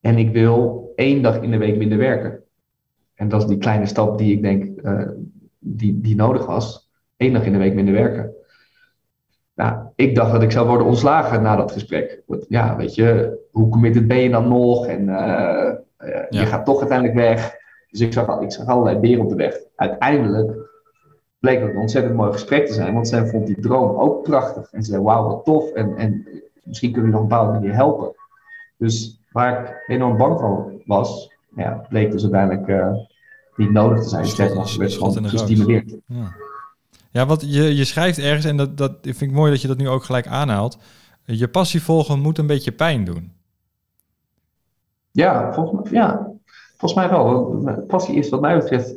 [0.00, 2.42] En ik wil één dag in de week minder werken.
[3.14, 4.80] En dat is die kleine stap die ik denk
[5.58, 6.90] die, die nodig was.
[7.16, 8.34] Eén dag in de week minder werken.
[9.54, 12.22] Nou, ik dacht dat ik zou worden ontslagen na dat gesprek.
[12.48, 14.86] Ja, weet je, hoe committed ben je dan nog?
[14.86, 15.72] En uh,
[16.30, 17.56] je gaat toch uiteindelijk weg.
[17.90, 19.58] Dus ik zag, ik zag allerlei beren op de weg.
[19.76, 20.65] Uiteindelijk
[21.46, 24.72] bleek het een ontzettend mooi gesprek te zijn, want zij vond die droom ook prachtig.
[24.72, 25.70] En ze zei, wauw, wat tof.
[25.72, 26.26] En, en
[26.62, 28.14] misschien kunnen we nog op een bepaalde manier helpen.
[28.76, 32.94] Dus waar ik enorm bang van was, ja, bleek dus uiteindelijk uh,
[33.56, 34.26] niet nodig te zijn.
[34.26, 35.96] Sterker nog, werd gewoon gestimuleerd.
[36.06, 36.34] Ja.
[37.10, 39.76] Ja, wat je, je schrijft ergens, en dat, dat vind ik mooi dat je dat
[39.76, 40.78] nu ook gelijk aanhaalt.
[41.24, 43.32] Je passie volgen moet een beetje pijn doen.
[45.10, 46.30] Ja, volgens mij, ja,
[46.76, 47.84] volgens mij wel.
[47.86, 48.94] Passie is wat mij betreft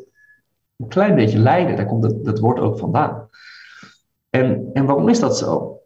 [0.80, 1.76] een klein beetje lijden.
[1.76, 3.30] Daar komt dat, dat woord ook vandaan.
[4.30, 5.80] En, en waarom is dat zo?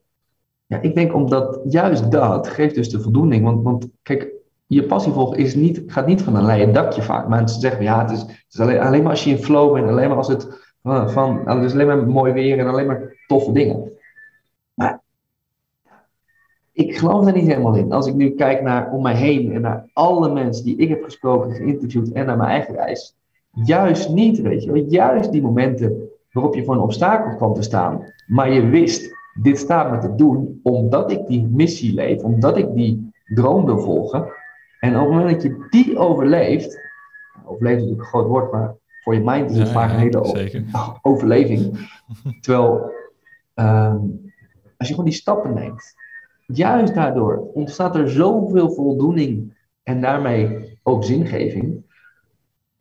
[0.65, 3.43] Ja, ik denk omdat juist dat geeft dus de voldoening.
[3.43, 4.31] Want, want kijk,
[4.65, 7.27] je passie volgen is niet, gaat niet van een leien dakje vaak.
[7.27, 9.89] Mensen zeggen, ja, het is, het is alleen, alleen maar als je in flow bent,
[9.89, 13.51] alleen maar als het van, nou, is alleen maar mooi weer en alleen maar toffe
[13.51, 13.91] dingen.
[14.73, 15.01] Maar
[16.71, 17.91] ik geloof daar niet helemaal in.
[17.91, 21.03] Als ik nu kijk naar om mij heen en naar alle mensen die ik heb
[21.03, 23.15] gesproken, geïnterviewd en naar mijn eigen reis.
[23.53, 24.83] Juist niet, weet je wel.
[24.87, 28.13] Juist die momenten waarop je voor een obstakel kwam te staan.
[28.27, 32.73] Maar je wist, dit staat me te doen omdat ik die missie leef, omdat ik
[32.73, 34.27] die droom wil volgen.
[34.79, 36.79] En op het moment dat je die overleeft,
[37.45, 40.61] overleeft is natuurlijk een groot woord, maar voor je mind is het vaak een hele
[41.01, 41.89] overleving.
[42.41, 42.91] Terwijl
[43.53, 43.97] ehm,
[44.77, 45.93] als je gewoon die stappen neemt,
[46.45, 51.83] juist daardoor ontstaat er zoveel voldoening en daarmee ook zingeving,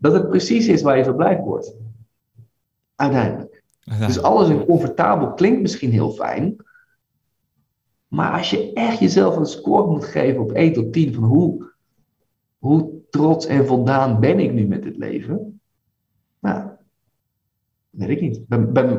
[0.02, 1.76] dat het precies is waar je zo blij wordt.
[2.94, 3.62] Uiteindelijk.
[3.98, 6.56] Dus alles in comfortabel klinkt misschien heel fijn,
[8.08, 11.72] maar als je echt jezelf een score moet geven op 1 tot 10 van hoe,
[12.58, 15.60] hoe trots en voldaan ben ik nu met het leven,
[16.38, 16.68] nou,
[17.90, 18.40] weet ik niet.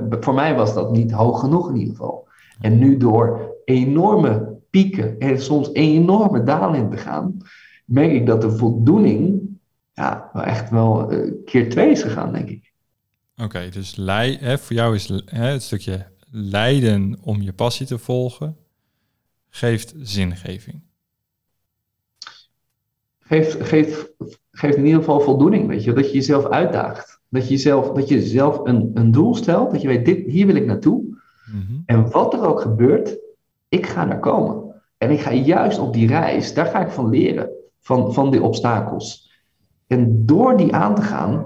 [0.10, 2.28] voor mij was dat niet hoog genoeg in ieder geval.
[2.60, 7.38] En nu door enorme pieken en soms enorme dalen te gaan,
[7.86, 9.53] merk ik dat de voldoening
[9.94, 12.74] ja, echt wel uh, keer twee is gegaan, denk ik.
[13.38, 17.98] Oké, dus lei, hè, voor jou is hè, het stukje lijden om je passie te
[17.98, 18.58] volgen,
[19.50, 20.82] geeft zingeving.
[23.20, 24.14] Geeft, geeft,
[24.52, 27.22] geeft in ieder geval voldoening, weet je, dat je jezelf uitdaagt.
[27.30, 30.46] Dat je zelf, dat je zelf een, een doel stelt, dat je weet, dit, hier
[30.46, 31.04] wil ik naartoe.
[31.46, 31.82] Mhm.
[31.86, 33.18] En wat er ook gebeurt,
[33.70, 34.82] ik ga naar komen.
[34.98, 38.44] En ik ga juist op die reis, daar ga ik van leren, van, van die
[38.44, 39.23] obstakels.
[39.94, 41.46] En door die aan te gaan,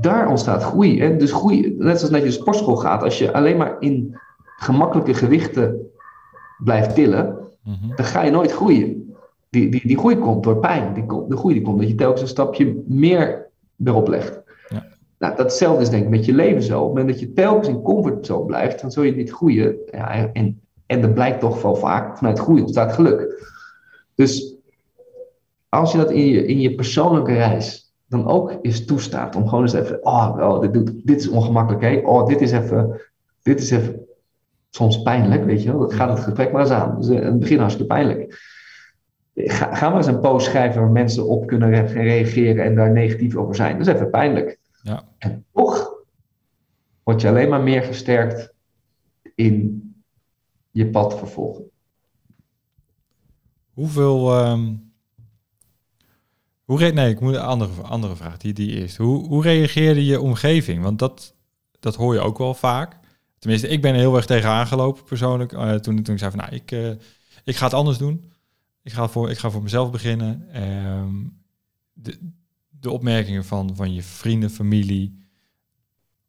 [0.00, 1.00] daar ontstaat groei.
[1.00, 4.18] En dus groei, net zoals dat je sportschool gaat, als je alleen maar in
[4.56, 5.90] gemakkelijke gewichten
[6.64, 7.96] blijft tillen, mhm.
[7.96, 9.14] dan ga je nooit groeien.
[9.50, 10.94] Die, die, die groei komt door pijn.
[10.94, 13.48] Die, de groei die komt dat je telkens een stapje meer
[13.84, 14.38] erop legt.
[15.18, 16.80] Nou, datzelfde is denk ik met je leven zo.
[16.80, 19.76] Op het moment dat je telkens in comfortzone blijft, dan zul je niet groeien.
[19.90, 23.44] Ja, en, en dat blijkt toch wel vaak, vanuit groei ontstaat geluk.
[24.14, 24.49] Dus
[25.70, 29.62] als je dat in je, in je persoonlijke reis dan ook eens toestaat, om gewoon
[29.62, 31.96] eens even, oh, oh dit, doet, dit is ongemakkelijk, hè?
[32.04, 33.00] oh, dit is even,
[33.42, 34.06] dit is even
[34.70, 35.80] soms pijnlijk, weet je wel.
[35.80, 36.96] Dat gaat het gesprek maar eens aan.
[36.96, 38.48] Dus eh, in het begin hartstikke pijnlijk.
[39.34, 43.36] Ga, ga maar eens een post schrijven waar mensen op kunnen reageren en daar negatief
[43.36, 43.78] over zijn.
[43.78, 44.58] Dat is even pijnlijk.
[44.82, 45.04] Ja.
[45.18, 46.04] En toch
[47.02, 48.54] word je alleen maar meer versterkt
[49.34, 49.82] in
[50.70, 51.64] je pad vervolgen.
[53.74, 54.40] Hoeveel.
[54.40, 54.89] Um,
[56.70, 58.96] hoe nee, ik moet een andere, andere vraag, die, die eerst.
[58.96, 60.82] Hoe, hoe reageerde je omgeving?
[60.82, 61.34] Want dat,
[61.80, 62.98] dat hoor je ook wel vaak.
[63.38, 65.52] Tenminste, ik ben er heel erg tegen aangelopen persoonlijk.
[65.52, 66.90] Uh, toen, toen ik zei van, nou, ik, uh,
[67.44, 68.30] ik ga het anders doen.
[68.82, 70.62] Ik ga voor, ik ga voor mezelf beginnen.
[70.62, 71.42] Um,
[71.92, 72.18] de,
[72.68, 75.26] de opmerkingen van, van je vrienden, familie,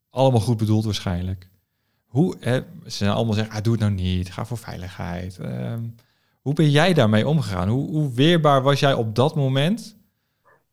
[0.09, 1.49] allemaal goed bedoeld waarschijnlijk.
[2.05, 5.39] Hoe, hè, ze zijn allemaal zeggen, ah, doe het nou niet, ga voor veiligheid.
[5.39, 5.83] Ehm,
[6.41, 7.69] hoe ben jij daarmee omgegaan?
[7.69, 9.99] Hoe, hoe weerbaar was jij op dat moment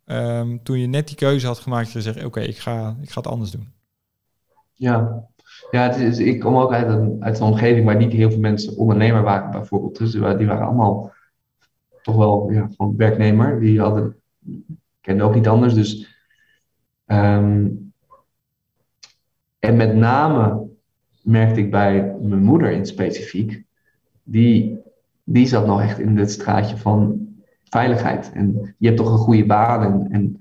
[0.09, 3.21] ehm, toen je net die keuze had gemaakt te zeggen, oké, ik, ga, ik ga
[3.21, 3.73] het anders doen?
[4.73, 5.25] Ja,
[5.71, 9.23] ja ik kom ook uit een, uit een omgeving waar niet heel veel mensen ondernemer
[9.23, 9.99] waren bijvoorbeeld.
[9.99, 11.13] Dus die waren allemaal
[12.03, 13.61] toch wel ja, werknemer.
[13.61, 14.17] Die hadden
[15.01, 15.75] kende ook niet anders.
[15.75, 16.21] Dus,
[17.07, 17.93] um,
[19.59, 20.67] en met name
[21.23, 23.65] merkte ik bij mijn moeder in specifiek,
[24.23, 24.79] die,
[25.25, 27.28] die zat nog echt in het straatje van
[27.71, 28.31] veiligheid.
[28.35, 30.41] En je hebt toch een goede baan en, en,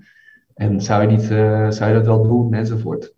[0.54, 3.14] en zou, je niet, uh, zou je dat wel doen enzovoort.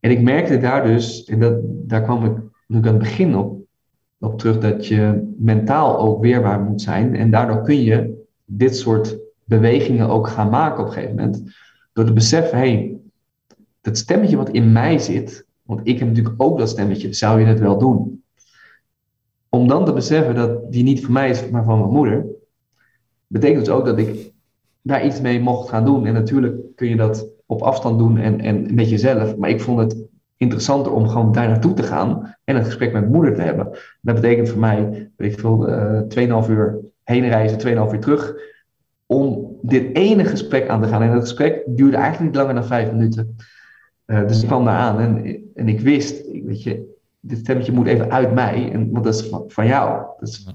[0.00, 3.60] En ik merkte daar dus, en dat, daar kwam ik nu aan het begin op,
[4.18, 7.16] op terug, dat je mentaal ook weerbaar moet zijn.
[7.16, 11.42] En daardoor kun je dit soort bewegingen ook gaan maken op een gegeven moment.
[11.92, 12.96] Door te beseffen, hé, hey,
[13.80, 17.46] dat stemmetje wat in mij zit, want ik heb natuurlijk ook dat stemmetje, zou je
[17.46, 18.22] het wel doen?
[19.48, 22.26] Om dan te beseffen dat die niet van mij is, maar van mijn moeder,
[23.32, 24.32] betekent dus ook dat ik
[24.82, 26.06] daar iets mee mocht gaan doen.
[26.06, 29.36] En natuurlijk kun je dat op afstand doen en, en met jezelf.
[29.36, 29.96] Maar ik vond het
[30.36, 33.78] interessanter om gewoon daar naartoe te gaan en een gesprek met moeder te hebben.
[34.00, 38.34] Dat betekent voor mij, weet ik veel, uh, 2,5 uur heen reizen, 2,5 uur terug.
[39.06, 41.02] Om dit ene gesprek aan te gaan.
[41.02, 43.36] En dat gesprek duurde eigenlijk niet langer dan vijf minuten.
[44.06, 47.86] Uh, dus ik kwam daar aan en, en ik wist, weet je, dit stemmetje moet
[47.86, 50.04] even uit mij, en, want dat is van, van jou.
[50.18, 50.54] Dus,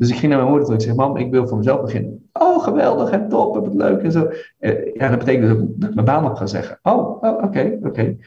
[0.00, 1.80] dus ik ging naar mijn moeder toe en ik zei, mam, ik wil voor mezelf
[1.80, 2.28] beginnen.
[2.32, 4.30] Oh, geweldig en top, heb het leuk en zo.
[4.60, 6.78] Uh, ja, dat betekent dat, dat ik mijn baan op ga zeggen.
[6.82, 7.44] Oh, oké, oh, oké.
[7.44, 8.18] Okay, okay.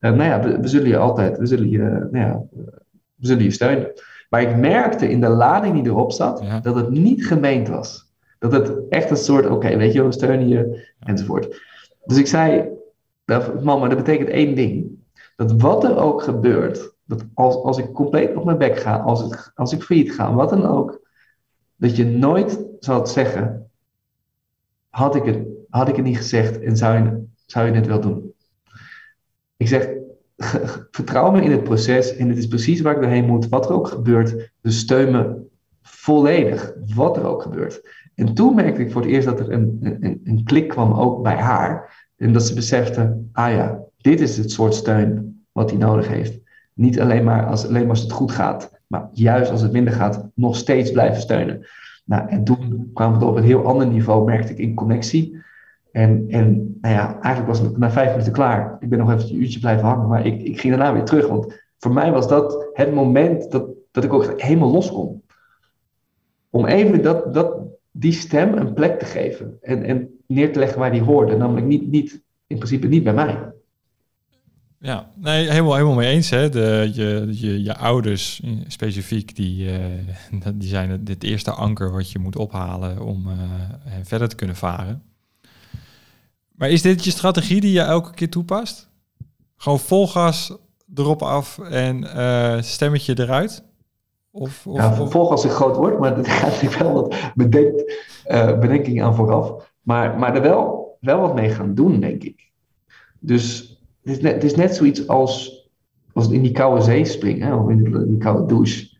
[0.00, 1.78] uh, nou ja, we, we, zullen je altijd, we zullen je,
[2.10, 2.42] nou ja,
[3.14, 3.92] we zullen je steunen.
[4.28, 6.60] Maar ik merkte in de lading die erop zat, ja.
[6.60, 8.12] dat het niet gemeend was.
[8.38, 11.62] Dat het echt een soort, oké, okay, weet je, we steunen je, enzovoort.
[12.04, 12.68] Dus ik zei,
[13.62, 14.98] mama, dat betekent één ding.
[15.36, 19.20] Dat wat er ook gebeurt, dat als, als ik compleet op mijn bek ga, als,
[19.20, 21.08] het, als ik failliet ga, wat dan ook,
[21.76, 23.70] dat je nooit zal zeggen,
[24.88, 28.00] had ik het, had ik het niet gezegd en zou je, zou je het wel
[28.00, 28.34] doen?
[29.56, 29.88] Ik zeg,
[30.90, 33.74] vertrouw me in het proces en het is precies waar ik doorheen moet, wat er
[33.74, 34.52] ook gebeurt.
[34.60, 35.48] Dus steun me
[35.82, 37.82] volledig, wat er ook gebeurt.
[38.14, 41.22] En toen merkte ik voor het eerst dat er een, een, een klik kwam ook
[41.22, 42.08] bij haar.
[42.16, 46.40] En dat ze besefte, ah ja, dit is het soort steun wat hij nodig heeft.
[46.80, 49.92] Niet alleen maar als, alleen maar als het goed gaat, maar juist als het minder
[49.92, 51.66] gaat, nog steeds blijven steunen.
[52.04, 55.36] Nou, en toen kwam het op een heel ander niveau, merkte ik in connectie.
[55.92, 58.76] En, en nou ja, eigenlijk was het na vijf minuten klaar.
[58.80, 61.28] Ik ben nog even een uurtje blijven hangen, maar ik, ik ging daarna weer terug.
[61.28, 65.22] Want voor mij was dat het moment dat, dat ik ook helemaal los kon.
[66.50, 67.56] Om even dat, dat,
[67.90, 69.58] die stem een plek te geven.
[69.60, 71.36] En, en neer te leggen waar die hoorde.
[71.36, 73.52] Namelijk niet, niet, in principe niet bij mij.
[74.82, 76.30] Ja, nee, helemaal, helemaal mee eens.
[76.30, 76.48] Hè.
[76.48, 82.10] De, je, je, je ouders specifiek, die, uh, die zijn het, het eerste anker wat
[82.10, 83.34] je moet ophalen om uh,
[84.02, 85.02] verder te kunnen varen.
[86.50, 88.88] Maar is dit je strategie die je elke keer toepast?
[89.56, 90.56] Gewoon vol gas
[90.94, 93.64] erop af en uh, stemmetje eruit?
[94.30, 97.92] Of, of, ja, een groot woord, maar er gaat natuurlijk wel wat bedenk,
[98.60, 99.72] bedenking aan vooraf.
[99.82, 102.50] Maar, maar er wel, wel wat mee gaan doen, denk ik.
[103.18, 103.69] Dus
[104.02, 105.64] het is net, het net zoiets als,
[106.12, 108.98] als in die koude zee springen, of in die, die koude douche.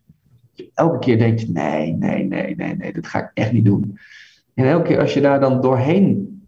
[0.73, 3.97] Elke keer denk je, nee, nee, nee, nee, nee, dat ga ik echt niet doen.
[4.53, 6.41] En elke keer als je daar dan doorheen,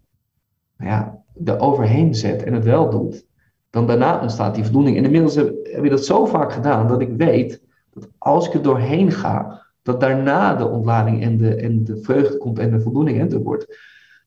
[0.76, 3.26] nou ja, er overheen zet en het wel doet,
[3.70, 4.96] dan daarna ontstaat die voldoening.
[4.96, 8.54] En inmiddels heb, heb je dat zo vaak gedaan dat ik weet dat als ik
[8.54, 12.80] er doorheen ga, dat daarna de ontlading en de, en de vreugde komt en de
[12.80, 13.78] voldoening enzovoort.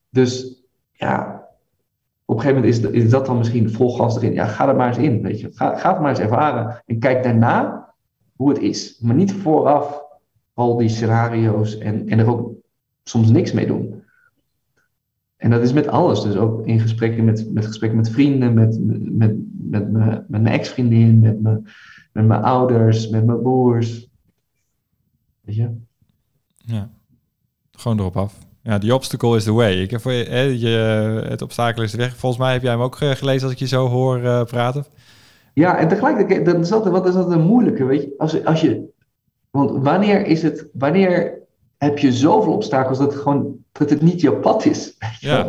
[0.10, 1.47] Dus ja,
[2.30, 4.34] op een gegeven moment is, is dat dan misschien vol gas erin.
[4.34, 5.50] Ja, ga er maar eens in, weet je.
[5.54, 6.84] Ga, ga het maar eens ervaren.
[6.86, 7.88] En kijk daarna
[8.36, 9.00] hoe het is.
[9.00, 10.02] Maar niet vooraf
[10.54, 12.52] al die scenario's en, en er ook
[13.04, 14.04] soms niks mee doen.
[15.38, 16.22] En dat is met alles.
[16.22, 19.36] Dus ook in gesprekken met, met gesprekken met vrienden, met, met,
[19.70, 21.62] met, met mijn ex-vriendin, met, me,
[22.12, 24.10] met mijn ouders, met mijn broers.
[25.42, 25.70] Weet je?
[26.56, 26.90] Ja,
[27.72, 28.48] gewoon erop af.
[28.68, 29.82] Ja, the obstacle is the way.
[29.82, 30.68] Ik heb voor je, je,
[31.28, 32.16] het obstakel is de weg.
[32.16, 34.86] Volgens mij heb jij hem ook eh, gelezen als ik je zo hoor uh, praten.
[35.54, 38.14] Ja, en tegelijkertijd, dat is altijd, wat is dat een moeilijke, weet je?
[38.18, 38.84] Als, als je,
[39.50, 41.40] want wanneer is het, wanneer
[41.78, 44.98] heb je zoveel obstakels dat het gewoon, dat het niet jouw pad is?
[45.20, 45.48] Ja.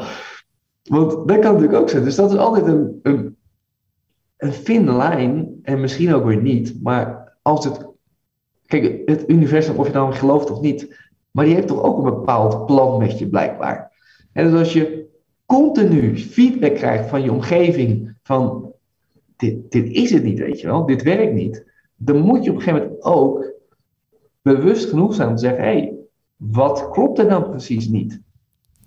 [0.82, 2.04] Want dat kan natuurlijk ook zijn.
[2.04, 3.36] Dus dat is altijd een, een,
[4.36, 7.86] een fine lijn, en misschien ook weer niet, maar als het,
[8.66, 12.14] kijk, het universum, of je dan gelooft of niet, maar die heeft toch ook een
[12.14, 13.92] bepaald plan met je, blijkbaar.
[14.32, 15.06] En dus als je
[15.46, 18.72] continu feedback krijgt van je omgeving, van
[19.36, 21.64] dit, dit is het niet, weet je wel, dit werkt niet,
[21.96, 23.52] dan moet je op een gegeven moment ook
[24.42, 25.92] bewust genoeg zijn om te zeggen, hé, hey,
[26.36, 28.20] wat klopt er dan precies niet?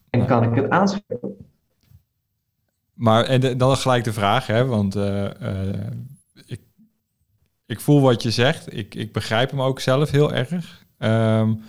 [0.09, 1.35] En kan ik het aanspreken?
[2.93, 5.87] Maar en dan gelijk de vraag, hè, want uh, uh,
[6.45, 6.61] ik,
[7.65, 8.73] ik voel wat je zegt.
[8.73, 10.85] Ik, ik begrijp hem ook zelf heel erg.
[10.97, 11.61] Um,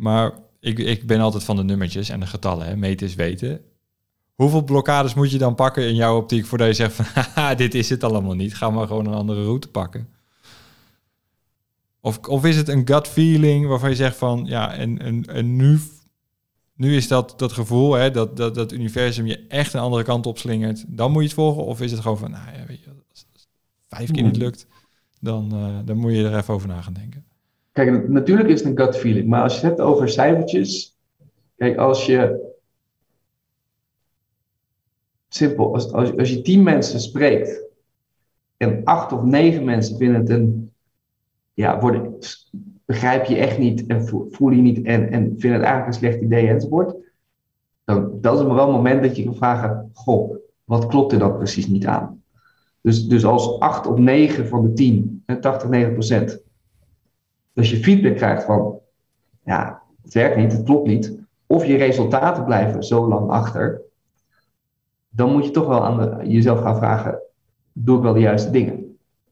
[0.00, 2.66] maar ik, ik ben altijd van de nummertjes en de getallen.
[2.66, 2.76] Hè.
[2.76, 3.60] Meten is weten.
[4.34, 7.74] hoeveel blokkades moet je dan pakken in jouw optiek voordat je zegt van haha, dit
[7.74, 8.54] is het allemaal niet.
[8.54, 10.08] Ga maar gewoon een andere route pakken.
[12.00, 15.56] Of, of is het een gut feeling waarvan je zegt van ja, en, en, en
[15.56, 15.80] nu,
[16.74, 20.26] nu is dat, dat gevoel, hè, dat, dat dat universum je echt een andere kant
[20.26, 21.64] op slingert, dan moet je het volgen?
[21.64, 23.48] Of is het gewoon van, nou ja, weet je, als het
[23.88, 24.66] vijf keer niet lukt,
[25.20, 27.24] dan, uh, dan moet je er even over na gaan denken.
[27.72, 30.96] Kijk, natuurlijk is het een gut feeling, maar als je het hebt over cijfertjes,
[31.56, 32.48] kijk, als je
[35.28, 37.64] simpel, als, als, als je tien mensen spreekt
[38.56, 40.72] en acht of negen mensen vinden het een,
[41.54, 42.18] ja, worden,
[42.84, 46.20] begrijp je echt niet en voel je niet en, en vinden het eigenlijk een slecht
[46.20, 46.94] idee enzovoort,
[47.84, 51.36] dan dat is wel een moment dat je kan vragen, goh, wat klopt er dan
[51.36, 52.22] precies niet aan?
[52.80, 56.42] Dus, dus als acht of negen van de tien, 80, 9 procent,
[57.54, 58.78] als je feedback krijgt van,
[59.44, 63.80] ja, het werkt niet, het klopt niet, of je resultaten blijven zo lang achter,
[65.08, 67.18] dan moet je toch wel aan jezelf gaan vragen,
[67.72, 68.90] doe ik wel de juiste dingen?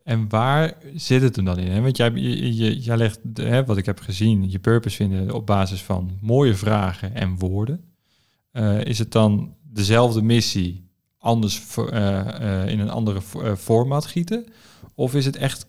[0.09, 1.83] En waar zit het dan in?
[1.83, 5.83] Want jij, je, jij legt, hè, wat ik heb gezien, je purpose vinden op basis
[5.83, 7.85] van mooie vragen en woorden.
[8.52, 13.20] Uh, is het dan dezelfde missie, anders uh, uh, in een andere
[13.57, 14.46] format gieten?
[14.94, 15.66] Of is het echt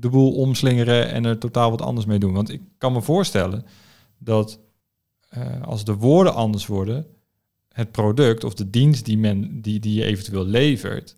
[0.00, 2.32] de boel omslingeren en er totaal wat anders mee doen?
[2.32, 3.64] Want ik kan me voorstellen
[4.18, 4.60] dat
[5.62, 7.06] als de woorden anders worden,
[7.68, 11.16] het product of de dienst die, men, die, die je eventueel levert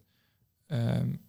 [0.67, 1.21] um,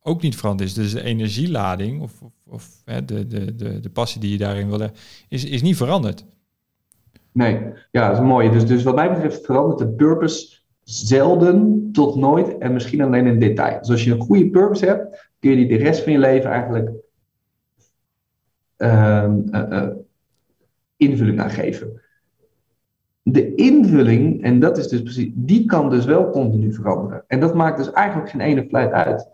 [0.00, 0.74] ook niet veranderd is.
[0.74, 4.68] Dus de energielading of, of, of hè, de, de, de, de passie die je daarin
[4.68, 6.24] wil hebben, is, is niet veranderd.
[7.32, 8.50] Nee, ja, dat is mooi.
[8.50, 13.38] Dus, dus wat mij betreft verandert de purpose zelden tot nooit en misschien alleen in
[13.38, 13.78] detail.
[13.78, 16.50] Dus als je een goede purpose hebt, kun je die de rest van je leven
[16.50, 16.90] eigenlijk
[18.78, 19.88] uh, uh, uh,
[20.96, 22.00] invulling aan geven
[23.28, 27.24] de invulling, en dat is dus precies, die kan dus wel continu veranderen.
[27.26, 29.28] En dat maakt dus eigenlijk geen ene fluit uit.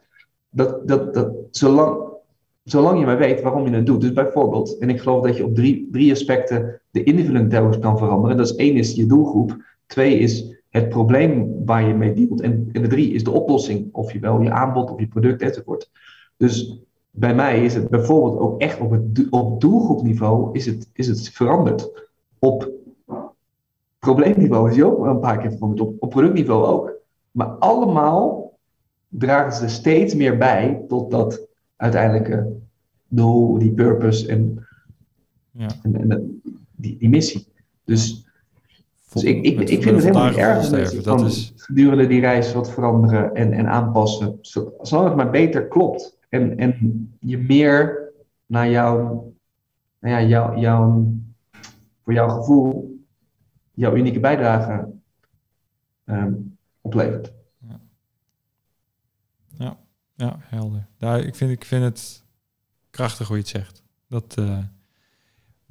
[0.50, 2.02] Dat, dat, dat, zolang,
[2.64, 4.00] zolang je maar weet waarom je het doet.
[4.00, 7.98] Dus bijvoorbeeld, en ik geloof dat je op drie, drie aspecten de invulling telkens kan
[7.98, 8.36] veranderen.
[8.36, 12.40] Dat is één is je doelgroep, twee is het probleem waar je mee dealt.
[12.40, 15.42] En, en de drie is de oplossing, of je wel je aanbod of je product
[15.42, 15.90] enzovoort.
[16.36, 16.80] Dus
[17.10, 21.28] bij mij is het bijvoorbeeld ook echt op het op doelgroepniveau is het, is het
[21.28, 22.08] veranderd.
[22.38, 22.70] Op
[23.98, 26.92] probleemniveau is hij ook een paar keer veranderd, op, op productniveau ook.
[27.30, 28.52] Maar allemaal
[29.08, 32.52] dragen ze steeds meer bij tot dat uiteindelijke
[33.08, 34.66] doel, die purpose en,
[35.50, 35.68] ja.
[35.82, 36.40] en, en
[36.76, 37.46] die, die missie.
[37.84, 38.26] Dus,
[39.12, 41.52] dus ik, ik, ik vind het helemaal niet erg dat van is...
[41.56, 44.38] gedurende die reis wat veranderen en, en aanpassen.
[44.80, 46.18] Zolang het maar beter klopt.
[46.28, 48.10] En, en je meer
[48.46, 48.96] naar jouw,
[49.98, 51.12] nou ja, jouw, jouw,
[52.02, 52.92] voor jouw gevoel
[53.74, 54.88] jouw unieke bijdrage
[56.04, 57.32] um, oplevert.
[57.58, 57.80] Ja.
[59.58, 59.76] ja,
[60.14, 60.86] ja, helder.
[60.98, 62.24] Daar, ik, vind, ik vind het
[62.90, 63.82] krachtig hoe je het zegt.
[64.08, 64.58] Dat, uh,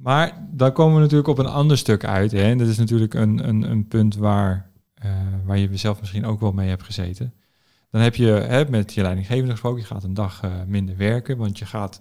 [0.02, 2.32] maar daar komen we natuurlijk op een ander stuk uit.
[2.32, 2.42] Hè?
[2.42, 4.70] En dat is natuurlijk een, een, een punt waar,
[5.04, 5.10] uh,
[5.44, 7.34] waar je zelf misschien ook wel mee hebt gezeten.
[7.90, 11.36] Dan heb je hè, met je leidinggevende gesproken, je gaat een dag uh, minder werken,
[11.36, 12.00] want je gaat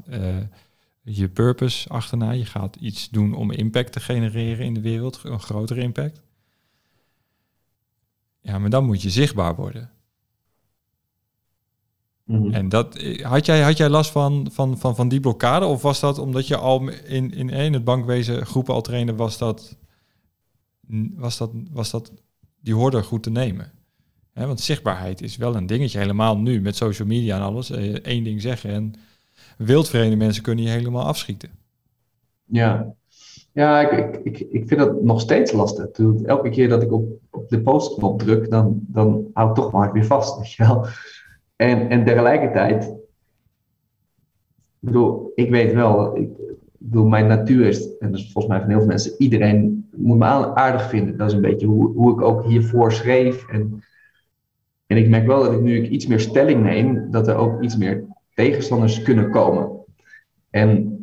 [1.03, 2.31] je purpose achterna.
[2.31, 6.21] Je gaat iets doen om impact te genereren in de wereld, een grotere impact.
[8.41, 9.91] Ja, maar dan moet je zichtbaar worden.
[12.31, 12.51] Mhm.
[12.51, 15.65] En dat, had, jij, had jij last van, van, van, van die blokkade?
[15.65, 19.37] Of was dat omdat je al in, in, in het bankwezen groepen al trainde, was
[19.37, 19.77] dat,
[21.15, 22.11] was dat, was dat
[22.59, 23.71] die hoorde goed te nemen?
[24.33, 27.69] want zichtbaarheid is wel een dingetje, helemaal nu met social media en alles.
[27.69, 28.93] Eén eh, ding zeggen en
[29.57, 31.49] wildvreemde mensen kunnen je helemaal afschieten.
[32.45, 32.93] Ja,
[33.51, 35.87] ja ik, ik, ik vind dat nog steeds lastig.
[36.25, 39.91] Elke keer dat ik op, op de postknop druk, dan, dan hou ik toch maar
[39.91, 40.37] weer vast.
[40.39, 40.85] Weet je wel?
[41.61, 42.89] En, en tegelijkertijd, ik
[44.79, 46.29] bedoel, ik weet wel, ik
[46.77, 50.17] bedoel, mijn natuur is, en dat is volgens mij van heel veel mensen, iedereen moet
[50.17, 51.17] me aardig vinden.
[51.17, 53.47] Dat is een beetje hoe, hoe ik ook hiervoor schreef.
[53.49, 53.83] En,
[54.87, 57.61] en ik merk wel dat ik nu ik iets meer stelling neem, dat er ook
[57.61, 58.03] iets meer
[58.33, 59.85] tegenstanders kunnen komen.
[60.49, 60.97] En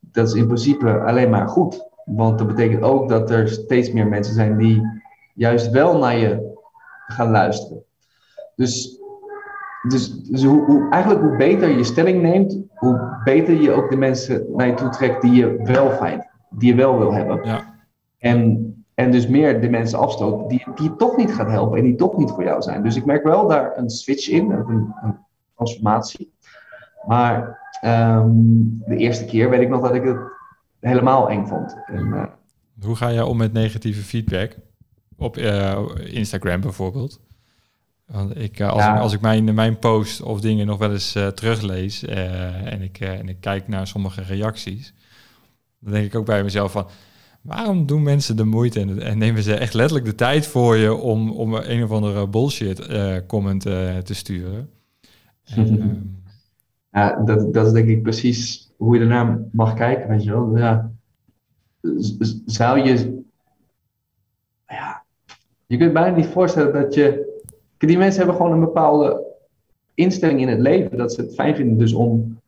[0.00, 1.88] dat is in principe alleen maar goed.
[2.04, 4.82] Want dat betekent ook dat er steeds meer mensen zijn die
[5.34, 6.52] juist wel naar je
[7.06, 7.82] gaan luisteren.
[8.56, 9.02] Dus,
[9.88, 13.96] dus, dus hoe, hoe, eigenlijk hoe beter je stelling neemt, hoe beter je ook de
[13.96, 17.40] mensen naar je toe trekt die je wel fijn, die je wel wil hebben.
[17.42, 17.74] Ja.
[18.18, 21.84] En, en dus meer de mensen afstoot die, die je toch niet gaat helpen en
[21.84, 22.82] die toch niet voor jou zijn.
[22.82, 25.16] Dus ik merk wel daar een switch in, een, een
[25.54, 26.32] transformatie.
[27.06, 30.18] Maar um, de eerste keer weet ik nog dat ik het
[30.80, 31.76] helemaal eng vond.
[31.86, 32.24] En, uh,
[32.82, 34.56] Hoe ga jij om met negatieve feedback?
[35.16, 35.36] op
[36.06, 37.20] Instagram bijvoorbeeld.
[38.06, 42.04] Want ik, als, ik, als ik mijn, mijn post of dingen nog wel eens teruglees
[42.04, 44.94] en, ik, en ik kijk naar sommige reacties,
[45.78, 46.86] dan denk ik ook bij mezelf van,
[47.40, 50.94] waarom doen mensen de moeite en, en, nemen ze echt letterlijk de tijd voor je
[50.94, 52.86] om, om een of andere bullshit
[53.26, 54.70] comment te sturen?
[55.44, 55.96] En, ehm,
[56.90, 60.56] ja, dat, dat is denk ik precies hoe je ernaar mag kijken, weet je wel.
[60.56, 60.90] Ja.
[62.46, 63.22] Zou je...
[64.66, 65.04] Ja,
[65.66, 67.32] je kunt bijna niet voorstellen dat je...
[67.86, 69.24] Die mensen hebben gewoon een bepaalde
[69.94, 70.96] instelling in het leven.
[70.96, 72.38] Dat ze het fijn vinden dus om,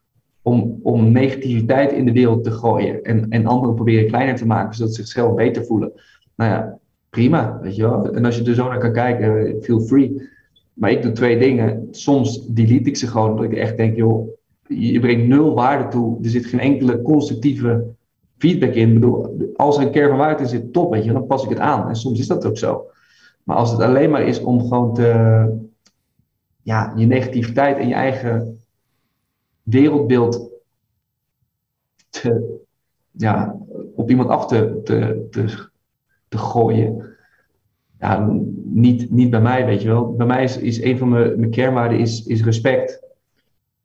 [0.43, 3.03] om, om negativiteit in de wereld te gooien.
[3.03, 5.93] En, en anderen proberen kleiner te maken, zodat ze zichzelf beter voelen.
[6.37, 6.79] Nou ja,
[7.11, 8.11] prima, weet je wel.
[8.11, 10.29] En als je er zo naar kan kijken, feel free.
[10.73, 11.89] Maar ik doe twee dingen.
[11.91, 14.29] Soms delete ik ze gewoon, omdat ik echt denk, joh,
[14.69, 16.19] je brengt nul waarde toe.
[16.23, 17.85] Er zit geen enkele constructieve
[18.39, 18.89] feedback in.
[18.89, 21.45] Ik bedoel, als er een kern van waarde in zit, top, weet je, dan pas
[21.45, 21.89] ik het aan.
[21.89, 22.87] En soms is dat ook zo.
[23.47, 25.67] Maar als het alleen maar is om gewoon te,
[26.63, 28.61] ja, je negativiteit en je eigen
[29.63, 30.51] wereldbeeld
[32.09, 32.61] te,
[33.11, 33.57] ja,
[33.95, 35.27] op iemand af te, te,
[36.29, 37.17] te, gooien.
[37.99, 38.29] Ja,
[38.65, 40.15] niet, niet bij mij, weet je wel.
[40.15, 43.03] Bij mij is, is een van mijn, mijn kernwaarden is, is respect.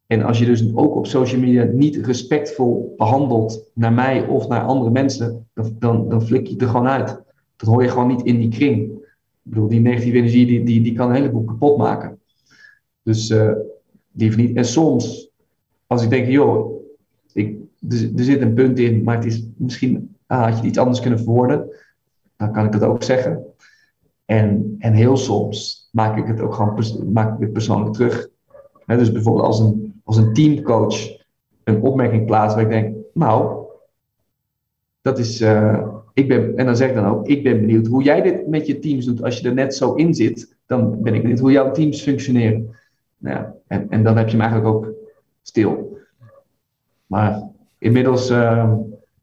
[0.07, 4.61] En als je dus ook op social media niet respectvol behandelt naar mij of naar
[4.61, 7.21] andere mensen, dan, dan, flik je er gewoon uit.
[7.55, 9.00] Dat hoor je gewoon niet in die kring.
[9.43, 12.19] Ik bedoel, die negatieve energie die, die, die kan een heleboel kapot maken.
[13.03, 13.51] Dus uh,
[14.11, 14.55] liever niet.
[14.55, 15.31] En soms,
[15.87, 16.83] als ik denk, joh,
[17.33, 17.57] ik,
[17.89, 21.19] er, zit een punt in, maar het is misschien ah, had je iets anders kunnen
[21.19, 21.69] verwoorden,
[22.37, 23.45] dan kan ik dat ook zeggen.
[24.25, 28.29] En, en heel soms maak ik het ook gewoon maak ik persoonlijk terug.
[28.85, 31.19] dus bijvoorbeeld als een, als een teamcoach
[31.63, 33.65] een opmerking plaatst waar ik denk, nou,
[35.01, 38.03] dat is, uh, ik ben, en dan zeg ik dan ook, ik ben benieuwd hoe
[38.03, 39.23] jij dit met je teams doet.
[39.23, 42.75] Als je er net zo in zit, dan ben ik benieuwd hoe jouw teams functioneren.
[43.17, 44.87] Nou ja, en, en dan heb je hem eigenlijk ook
[45.41, 45.99] stil.
[47.05, 48.73] Maar inmiddels uh,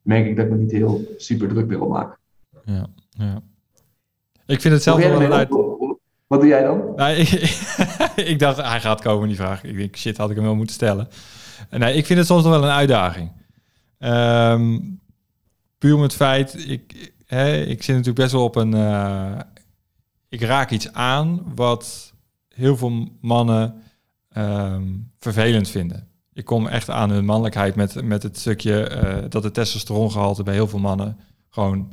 [0.02, 2.18] merk ik dat ik me niet heel super druk wil maken.
[2.64, 3.42] Ja, ja.
[4.46, 5.48] Ik vind het zelf wel een uit...
[6.26, 6.92] Wat doe jij dan?
[6.96, 7.30] Nou, ik,
[8.16, 9.64] ik, dacht, hij gaat komen, die vraag.
[9.64, 11.08] Ik denk, shit, had ik hem wel moeten stellen.
[11.70, 13.30] Nee, ik vind het soms nog wel een uitdaging.
[13.98, 14.97] Um,
[15.78, 18.74] puur met het feit, ik, hè, ik zit natuurlijk best wel op een...
[18.74, 19.38] Uh,
[20.28, 22.12] ik raak iets aan wat
[22.54, 23.82] heel veel mannen
[24.36, 26.08] um, vervelend vinden.
[26.32, 30.54] Ik kom echt aan hun mannelijkheid met, met het stukje uh, dat de testosterongehalte bij
[30.54, 31.16] heel veel mannen
[31.48, 31.92] gewoon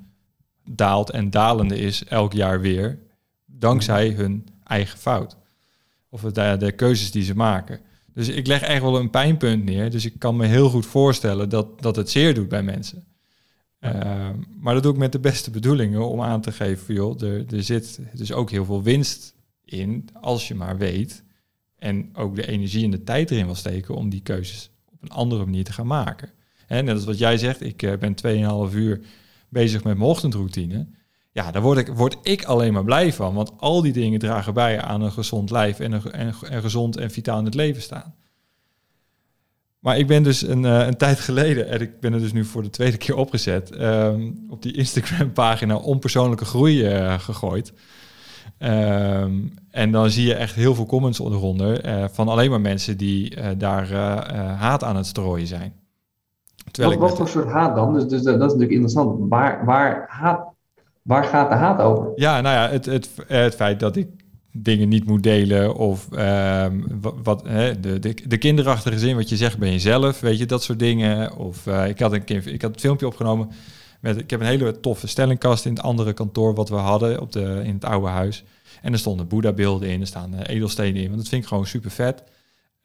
[0.69, 2.99] daalt en dalende is elk jaar weer,
[3.45, 5.37] dankzij hun eigen fout.
[6.09, 7.79] Of de, de keuzes die ze maken.
[8.13, 9.91] Dus ik leg echt wel een pijnpunt neer.
[9.91, 13.03] Dus ik kan me heel goed voorstellen dat, dat het zeer doet bij mensen.
[13.93, 17.53] Ehm, maar dat doe ik met de beste bedoelingen om aan te geven, joh, er,
[17.53, 21.23] er zit dus ook heel veel winst in als je maar weet
[21.77, 25.09] en ook de energie en de tijd erin wil steken om die keuzes op een
[25.09, 26.29] andere manier te gaan maken.
[26.67, 28.15] En net als wat jij zegt, ik uh, ben
[28.69, 29.01] 2,5 uur
[29.49, 30.87] bezig met mijn ochtendroutine.
[31.31, 33.33] Ja, daar word ik, word ik alleen maar blij van.
[33.33, 36.97] Want al die dingen dragen bij aan een gezond lijf en een, en, en gezond
[36.97, 38.15] en vitaal in het leven staan.
[39.85, 42.45] Maar ik ben dus een, uh, een tijd geleden, en ik ben er dus nu
[42.45, 47.73] voor de tweede keer opgezet, um, op die Instagram-pagina onpersoonlijke groei uh, gegooid.
[48.59, 52.97] Um, en dan zie je echt heel veel comments onderonder uh, van alleen maar mensen
[52.97, 53.93] die daar
[54.57, 55.73] haat aan het strooien zijn.
[56.71, 57.93] Terwijl wat, wat voor soort haat dan?
[57.93, 59.29] Dus, dus dat is natuurlijk interessant.
[59.29, 60.45] Waar, waar, haat,
[61.01, 62.11] waar gaat de haat over?
[62.15, 64.07] Ja, nou ja, het, het, het feit dat ik
[64.57, 66.85] dingen niet moet delen of um,
[67.23, 70.63] wat, hè, de, de, de kinderachtige zin wat je zegt ben jezelf, weet je, dat
[70.63, 71.37] soort dingen.
[71.37, 73.51] Of uh, ik, had een, ik had het filmpje opgenomen
[74.01, 77.31] met, ik heb een hele toffe stellingkast in het andere kantoor wat we hadden op
[77.31, 78.43] de, in het oude huis.
[78.81, 81.65] En er stonden Boeddha-beelden in, er staan uh, edelstenen in, want dat vind ik gewoon
[81.65, 82.23] super vet.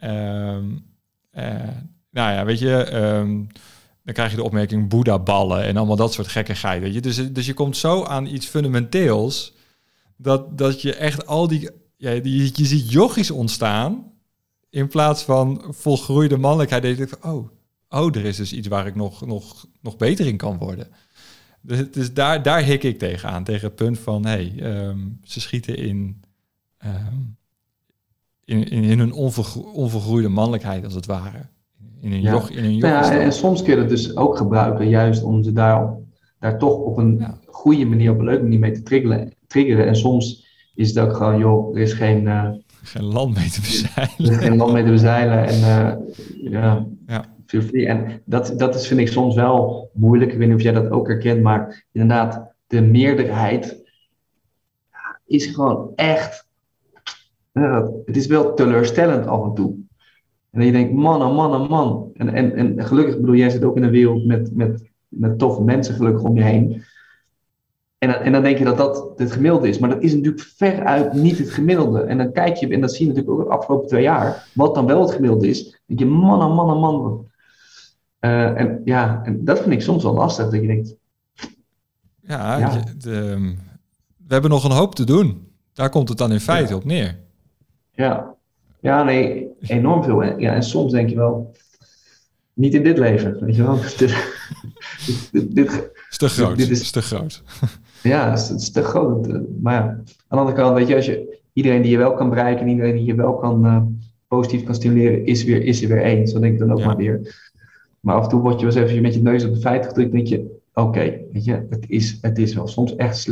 [0.05, 0.85] Um,
[1.33, 1.45] uh,
[2.11, 3.47] nou ja, weet je, um,
[4.05, 6.83] dan krijg je de opmerking Boeddha-ballen en allemaal dat soort gekkigheid.
[6.83, 7.01] Weet je?
[7.01, 9.59] Dus, dus je komt zo aan iets fundamenteels
[10.23, 14.13] dat, dat je echt al die, ja, die, je ziet yogis ontstaan
[14.71, 16.85] in plaats van volgroeide mannelijkheid.
[16.85, 17.49] Je denkt van, oh,
[17.89, 20.89] oh, er is dus iets waar ik nog, nog, nog beter in kan worden.
[21.61, 25.77] Dus, dus daar, daar hik ik tegenaan, tegen het punt van, hey, um, ze schieten
[25.77, 26.23] in,
[26.85, 27.37] um,
[28.45, 31.49] in, in, in hun onvergroeide mannelijkheid als het ware
[32.01, 32.43] in een ja.
[32.51, 35.95] In een ja, en soms kun je het dus ook gebruiken, juist om ze daar,
[36.41, 39.35] daar toch op een goede manier, op een leuke manier mee te triggeren.
[39.47, 39.87] triggeren.
[39.87, 42.23] En soms is het ook gewoon, joh, er is geen...
[42.23, 42.51] Uh,
[42.83, 44.15] geen land mee te bezeilen.
[44.19, 45.47] Er is geen land mee te bezeilen.
[45.47, 45.93] En uh,
[46.53, 47.25] ja, ja.
[47.73, 50.33] En dat, dat is, vind ik soms wel moeilijk.
[50.33, 53.83] Ik weet niet of jij dat ook herkent, maar inderdaad, de meerderheid
[55.27, 56.47] is gewoon echt.
[58.05, 59.75] het is wel teleurstellend af en toe.
[60.51, 62.11] En je denkt, man, oh man, oh man.
[62.15, 65.63] En, en, en gelukkig, bedoel, jij zit ook in een wereld met, met, met toffe
[65.63, 66.83] mensen gelukkig om je heen.
[67.99, 69.79] En, en dan denk je dat dat het gemiddelde is.
[69.79, 72.01] Maar dat is natuurlijk veruit niet het gemiddelde.
[72.01, 74.75] En dan kijk je, en dat zie je natuurlijk ook de afgelopen twee jaar, wat
[74.75, 75.63] dan wel het gemiddelde is.
[75.63, 77.29] Dan denk je, man, oh man, oh man.
[78.21, 80.97] Uh, en ja, en dat vind ik soms wel lastig, dat je denkt...
[82.21, 82.83] Ja, ja.
[82.99, 83.39] De,
[84.27, 85.49] we hebben nog een hoop te doen.
[85.73, 87.19] Daar komt het dan in feite op neer.
[87.93, 88.35] Ja,
[88.81, 90.23] ja, nee, enorm veel.
[90.23, 91.57] Ja, en soms denk je wel,
[92.53, 93.79] niet in dit leven, weet je wel.
[95.33, 96.57] dit, dit, is te groot.
[96.57, 97.43] Dit is, te groot.
[98.03, 99.29] ja, het is, te groot.
[99.61, 102.29] Maar ja, aan de andere kant, weet je, als je iedereen die je wel kan
[102.29, 103.83] bereiken, iedereen die je wel kan uh,
[104.29, 106.27] positief kan stimuleren, is, weer, is er weer één.
[106.29, 107.49] Zo denk ik dan ook maar weer.
[108.01, 109.89] Maar af en toe word je wel eens even met je neus op de feiten
[109.89, 113.29] gedrukt, denk je, oké, weet je, het is, het is wel soms echt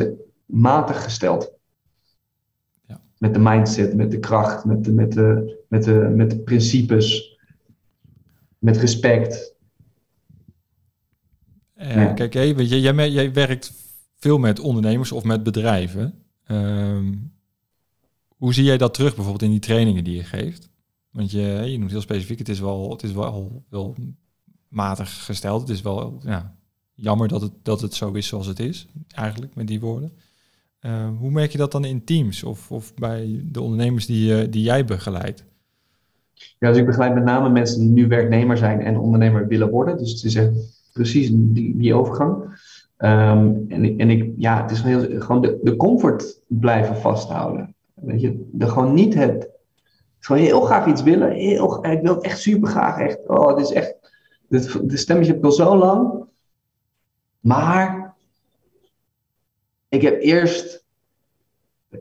[0.47, 1.57] matig gesteld
[3.19, 7.39] met de mindset, met de kracht, met de, met de, met de, met de principes,
[8.59, 9.57] met respect.
[11.83, 13.73] Uh, Kijk, hey, weet je, jij, jij, werkt
[14.17, 16.15] veel met ondernemers of met bedrijven.
[16.45, 17.15] Ehm,
[18.37, 20.71] hoe zie jij dat terug bijvoorbeeld in die trainingen die je geeft?
[21.11, 23.95] Want je, je noemt heel specifiek, het is wel, het is wel, wel
[24.69, 25.61] matig gesteld.
[25.61, 26.57] Het is wel ja,
[26.95, 30.13] jammer dat het, dat het zo is zoals het is, eigenlijk, met die woorden.
[30.81, 34.51] Uh, hoe merk je dat dan in teams of, of bij de ondernemers die, uh,
[34.51, 35.45] die jij begeleidt?
[36.59, 39.99] Ja, dus ik begeleid met name mensen die nu werknemer zijn en ondernemer willen worden.
[39.99, 42.43] Dus het is echt precies die, die overgang.
[42.99, 47.75] Um, en, en ik, ja, het is heel, gewoon de, de comfort blijven vasthouden.
[47.95, 49.51] Weet je, de, gewoon niet het,
[50.19, 51.31] gewoon heel graag iets willen.
[51.31, 52.99] Heel, ik wil het echt super graag.
[52.99, 53.95] Echt, oh, het is echt,
[54.49, 56.25] de, de stemmetje heb ik al zo lang.
[57.41, 58.15] Maar
[59.89, 60.85] ik heb eerst,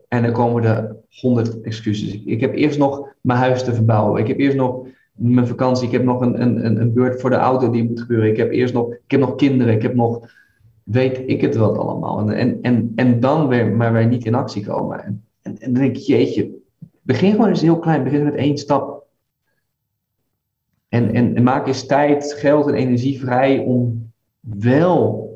[0.08, 2.22] en dan komen er honderd excuses.
[2.24, 4.20] Ik heb eerst nog mijn huis te verbouwen.
[4.20, 4.86] Ik heb eerst nog
[5.18, 5.86] mijn vakantie.
[5.86, 8.28] Ik heb nog een, een, een beurt voor de auto die moet gebeuren.
[8.30, 9.74] Ik heb eerst nog, ik heb nog kinderen.
[9.74, 10.30] Ik heb nog,
[10.82, 12.18] weet ik het wat allemaal.
[12.18, 15.04] En, en, en, en dan weer, maar weer niet in actie komen.
[15.04, 16.50] En, en, en dan denk ik, jeetje,
[17.02, 18.04] begin gewoon eens heel klein.
[18.04, 19.06] Begin met één stap.
[20.88, 24.10] En, en, en maak eens tijd, geld en energie vrij om
[24.40, 25.26] wel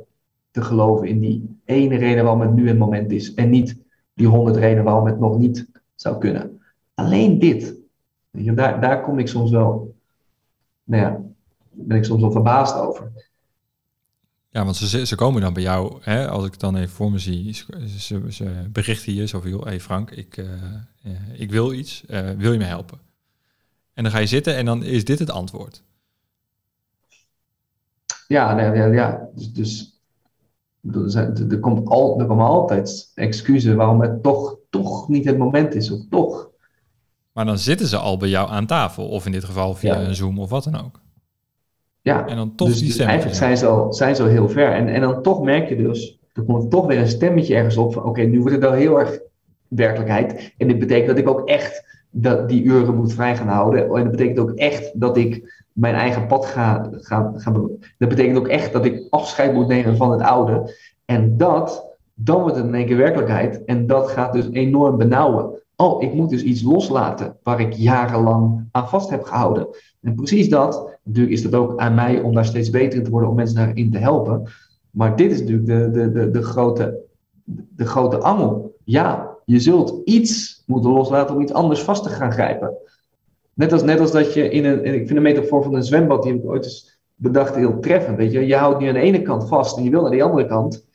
[0.51, 3.35] te geloven in die ene reden waarom het nu het moment is.
[3.35, 3.77] En niet
[4.15, 6.61] die honderd redenen waarom het nog niet zou kunnen.
[6.95, 7.82] Alleen dit.
[8.33, 9.95] Daar, daar kom ik soms wel,
[10.85, 11.21] nou ja,
[11.71, 13.11] ben ik soms wel verbaasd over.
[14.49, 17.19] Ja, want ze, ze komen dan bij jou, hè, als ik dan even voor me
[17.19, 17.53] zie,
[17.99, 20.47] ze, ze berichten je zoveel, hé hey Frank, ik, uh,
[21.33, 22.99] ik wil iets, uh, wil je me helpen?
[23.95, 25.83] En dan ga je zitten en dan is dit het antwoord.
[28.29, 29.29] Ja, nee, ja, ja.
[29.35, 29.53] Dus,
[30.81, 35.75] dus er, komt al, er komen altijd excuses waarom het toch, toch niet het moment
[35.75, 36.51] is, of toch.
[37.33, 40.15] Maar dan zitten ze al bij jou aan tafel, of in dit geval via een
[40.15, 41.01] Zoom of wat dan ook.
[42.01, 44.49] Ja, en dan toch dus, die dus eigenlijk zijn ze, al, zijn ze al heel
[44.49, 44.73] ver.
[44.73, 47.93] En, en dan toch merk je dus, er komt toch weer een stemmetje ergens op
[47.93, 49.19] van, oké, nu wordt het wel heel erg
[49.69, 50.55] werkelijkheid.
[50.59, 53.85] En dit betekent dat ik ook echt dat die uren moet vrij gaan houden.
[53.85, 57.53] En dat betekent ook echt dat ik mijn eigen pad ga, ga, ga
[57.99, 60.75] Dat betekent ook echt dat ik afscheid moet nemen van het oude.
[61.05, 63.65] En dat, dan wordt het in één keer werkelijkheid.
[63.65, 65.62] En dat gaat dus enorm benauwen.
[65.83, 69.67] Oh, ik moet dus iets loslaten waar ik jarenlang aan vast heb gehouden.
[70.01, 73.11] En precies dat, natuurlijk is dat ook aan mij om daar steeds beter in te
[73.11, 74.49] worden, om mensen daarin te helpen.
[74.91, 76.99] Maar dit is natuurlijk de, de, de, de, grote,
[77.77, 78.77] de grote angel.
[78.85, 82.77] Ja, je zult iets moeten loslaten om iets anders vast te gaan grijpen.
[83.55, 86.23] Net als, net als dat je in een, ik vind de metafoor van een zwembad,
[86.23, 88.17] die heb ik ooit eens bedacht, heel treffend.
[88.17, 88.47] Weet je?
[88.47, 90.87] je houdt nu aan de ene kant vast en je wil naar die andere kant.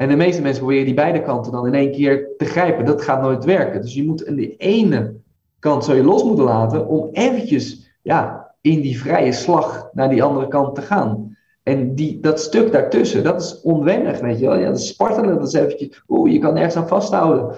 [0.00, 2.84] En de meeste mensen proberen die beide kanten dan in één keer te grijpen.
[2.84, 3.82] Dat gaat nooit werken.
[3.82, 5.14] Dus je moet aan de ene
[5.58, 10.22] kant zou je los moeten laten om eventjes ja, in die vrije slag naar die
[10.22, 11.36] andere kant te gaan.
[11.62, 14.56] En die, dat stuk daartussen, dat is onwennig, weet je wel.
[14.56, 17.56] Ja, dat is spartelen, dat is eventjes, oeh, je kan ergens aan vasthouden.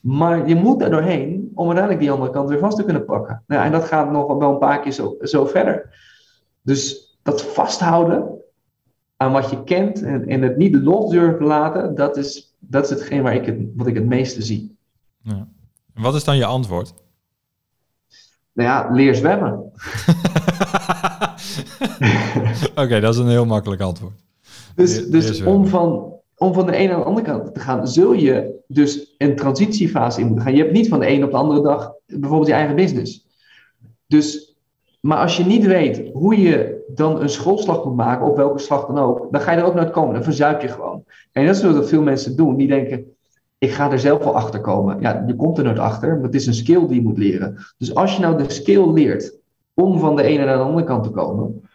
[0.00, 3.42] Maar je moet er doorheen om uiteindelijk die andere kant weer vast te kunnen pakken.
[3.46, 5.94] Nou, en dat gaat nog wel een paar keer zo, zo verder.
[6.62, 8.43] Dus dat vasthouden
[9.16, 12.90] aan wat je kent en, en het niet los durven laten, dat is, dat is
[12.90, 14.76] hetgeen waar ik het, wat ik het meeste zie.
[15.22, 15.48] Ja.
[15.94, 16.94] En wat is dan je antwoord?
[18.52, 19.52] Nou ja, leer zwemmen.
[22.82, 24.22] Oké, dat is een heel makkelijk antwoord.
[24.74, 28.12] Dus, dus om van om van de ene naar de andere kant te gaan, zul
[28.12, 30.54] je dus een transitiefase in moeten gaan.
[30.54, 33.26] Je hebt niet van de ene op de andere dag bijvoorbeeld je eigen business.
[34.06, 34.56] Dus,
[35.00, 38.86] maar als je niet weet hoe je dan een schoolslag moet maken, op welke slag
[38.86, 40.14] dan ook, dan ga je er ook nooit komen.
[40.14, 41.04] Dan verzuip je gewoon.
[41.32, 42.56] En dat is wat veel mensen doen.
[42.56, 43.14] Die denken,
[43.58, 45.00] ik ga er zelf wel achter komen.
[45.00, 47.56] Ja, je komt er nooit achter, maar het is een skill die je moet leren.
[47.78, 49.38] Dus als je nou de skill leert
[49.74, 51.68] om van de ene naar de andere kant te komen,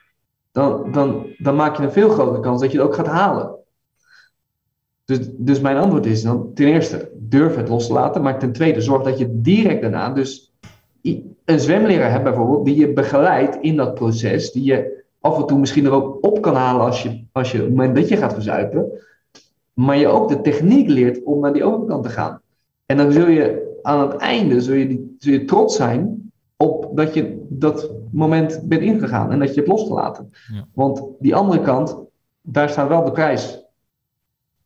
[0.52, 3.56] dan, dan, dan maak je een veel grotere kans dat je het ook gaat halen.
[5.06, 8.22] Dus, dus mijn antwoord is dan ten eerste, durf het los te laten.
[8.22, 10.54] Maar ten tweede, zorg dat je direct daarna dus
[11.46, 15.60] een zwemleraar hebt bijvoorbeeld, die je begeleidt in dat proces, die je af en toe
[15.60, 18.18] misschien er ook op kan halen als je, als je op het moment dat je
[18.18, 18.92] gaat verzuipen,
[19.74, 22.42] maar je ook de techniek leert om naar die overkant te gaan.
[22.86, 27.14] En dan zul je aan het einde zul je, zul je trots zijn op dat
[27.14, 30.34] je dat moment bent ingegaan en dat je hebt losgelaten.
[30.54, 30.68] Ja.
[30.74, 31.98] Want die andere kant,
[32.42, 33.60] daar staat wel de prijs.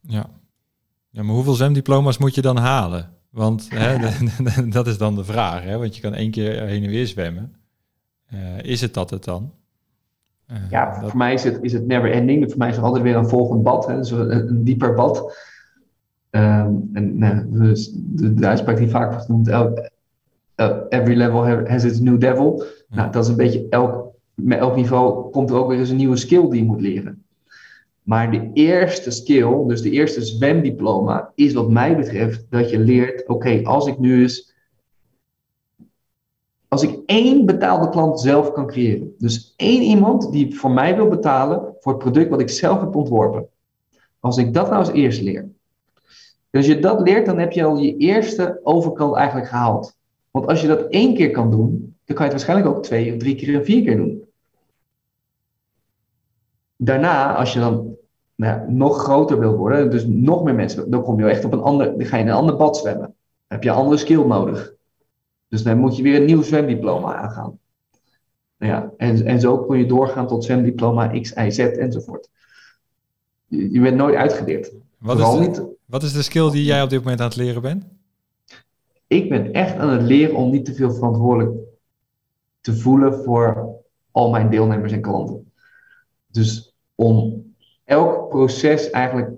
[0.01, 0.30] Ja.
[1.10, 3.14] ja, maar hoeveel zwemdiploma's moet je dan halen?
[3.30, 3.97] Want hè,
[4.70, 5.78] dat is dan de vraag, hè?
[5.78, 7.56] want je kan één keer heen en weer zwemmen.
[8.34, 9.51] Uh, is het dat het dan?
[10.52, 12.50] Uh, ja, voor mij is het, is het never ending.
[12.50, 13.96] Voor mij is er altijd weer een volgend bad, hè?
[13.96, 15.38] Dus een, een dieper bad.
[16.30, 19.89] Um, en nou, dus de, de uitspraak die vaak wordt genoemd, elk,
[20.89, 22.64] every level has its new devil.
[22.89, 25.96] Nou, dat is een beetje elk, met elk niveau komt er ook weer eens een
[25.96, 27.24] nieuwe skill die je moet leren.
[28.04, 33.28] Maar de eerste skill, dus de eerste zwemdiploma, is wat mij betreft dat je leert:
[33.28, 34.53] oké, als ik nu eens.
[36.74, 39.15] Als ik één betaalde klant zelf kan creëren.
[39.17, 42.95] Dus één iemand die voor mij wil betalen voor het product wat ik zelf heb
[42.95, 43.47] ontworpen.
[44.19, 45.49] Als ik dat nou als eerst leer.
[46.49, 49.95] Dus als je dat leert, dan heb je al je eerste overkant eigenlijk gehaald.
[50.32, 53.11] Want als je dat één keer kan doen, dan kan je het waarschijnlijk ook twee
[53.13, 54.24] of drie keer en vier keer doen
[56.76, 57.95] daarna, als je dan
[58.36, 61.61] nou nog groter wil worden, dus nog meer mensen, dan kom je echt op een
[61.61, 63.05] ander, dan ga je in een ander bad zwemmen.
[63.07, 63.15] Dan
[63.47, 64.74] heb je een andere skill nodig.
[65.54, 67.60] Dus dan moet je weer een nieuw zwemdiploma aangaan.
[68.58, 72.30] Nou ja, en, en zo kun je doorgaan tot zwemdiploma X, Y, Z enzovoort.
[73.47, 74.74] Je, je bent nooit uitgeleerd.
[74.97, 77.36] Wat is, de, niet, wat is de skill die jij op dit moment aan het
[77.36, 77.86] leren bent?
[79.08, 81.58] Ik ben echt aan het leren om niet te veel verantwoordelijk
[82.62, 83.76] te voelen voor
[84.12, 85.51] al mijn deelnemers en klanten.
[86.28, 87.45] Dus om
[87.84, 89.32] elk proces eigenlijk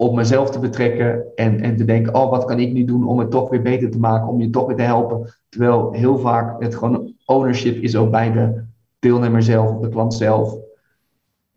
[0.00, 3.18] op mezelf te betrekken en, en te denken, oh, wat kan ik nu doen om
[3.18, 5.34] het toch weer beter te maken, om je toch weer te helpen.
[5.48, 8.64] Terwijl heel vaak het gewoon ownership is ook bij de
[8.98, 10.56] deelnemer zelf, of de klant zelf.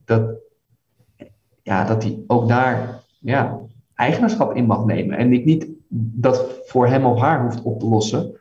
[0.05, 0.29] Dat,
[1.61, 3.59] ja, dat hij ook daar ja,
[3.95, 5.17] eigenaarschap in mag nemen.
[5.17, 8.39] En ik niet dat voor hem of haar hoeft op te lossen.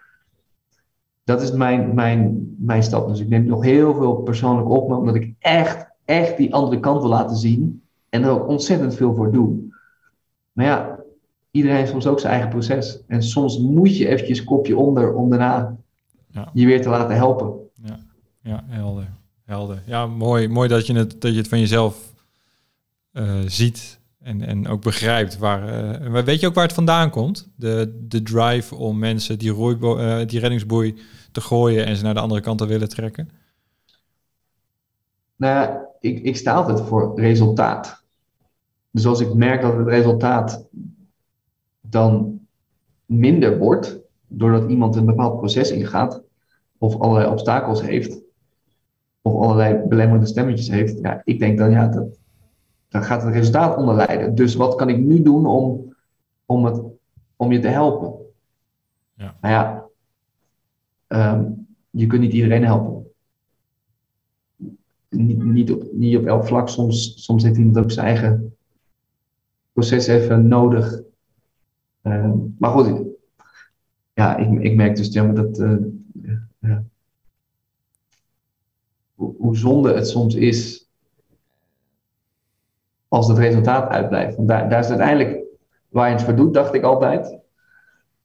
[1.25, 3.09] Dat is mijn, mijn, mijn stap.
[3.09, 7.01] Dus ik neem nog heel veel persoonlijk op, omdat ik echt echt die andere kant
[7.01, 9.75] wil laten zien en er ook ontzettend veel voor doen.
[10.61, 10.99] Maar ja,
[11.51, 12.99] iedereen heeft soms ook zijn eigen proces.
[13.07, 15.77] En soms moet je eventjes kopje onder om daarna
[16.31, 16.51] ja.
[16.53, 17.53] je weer te laten helpen.
[17.83, 17.99] Ja,
[18.43, 19.09] ja helder.
[19.45, 19.83] helder.
[19.87, 22.13] Ja, mooi, mooi dat, je het, dat je het van jezelf
[23.13, 25.39] uh, ziet en, en ook begrijpt.
[25.39, 27.49] Waar, uh, weet je ook waar het vandaan komt?
[27.57, 30.97] De, de drive om mensen die, roeibo uh, die reddingsboei
[31.33, 33.31] te gooien en ze naar de andere kant te willen trekken?
[35.37, 38.00] Nou, ik, ik sta altijd voor resultaat.
[38.91, 40.67] Dus als ik merk dat het resultaat
[41.81, 42.41] dan
[43.07, 46.23] minder wordt, doordat iemand een bepaald proces ingaat,
[46.79, 48.21] of allerlei obstakels heeft,
[49.23, 52.19] of allerlei belemmerende stemmetjes heeft, ja, ik denk dan, ja, dat,
[52.89, 54.35] dan gaat het resultaat onder lijden.
[54.35, 55.95] Dus wat kan ik nu doen om,
[56.47, 56.83] om, het,
[57.37, 58.15] om je te helpen?
[59.15, 59.37] Ja.
[59.41, 59.85] Nou ja,
[61.35, 63.01] um, je kunt niet iedereen helpen
[65.11, 66.69] niet, niet, op, niet op elk vlak.
[66.69, 68.50] Soms, soms heeft iemand ook zijn eigen
[69.81, 71.01] proces even nodig.
[72.03, 73.03] Uh, maar goed,
[74.13, 75.59] ja, ik, ik merk dus dat.
[75.59, 75.77] Uh,
[76.59, 76.85] ja,
[79.15, 80.89] hoe, hoe zonde het soms is
[83.09, 84.37] als het resultaat uitblijft.
[84.37, 85.45] Want daar, daar is uiteindelijk
[85.89, 87.39] waar je het voor doet, dacht ik altijd.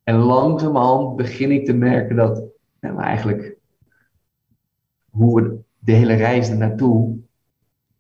[0.04, 2.44] En langzamerhand begin ik te merken dat
[2.80, 3.58] eigenlijk
[5.10, 7.18] hoe we de hele reis er naartoe.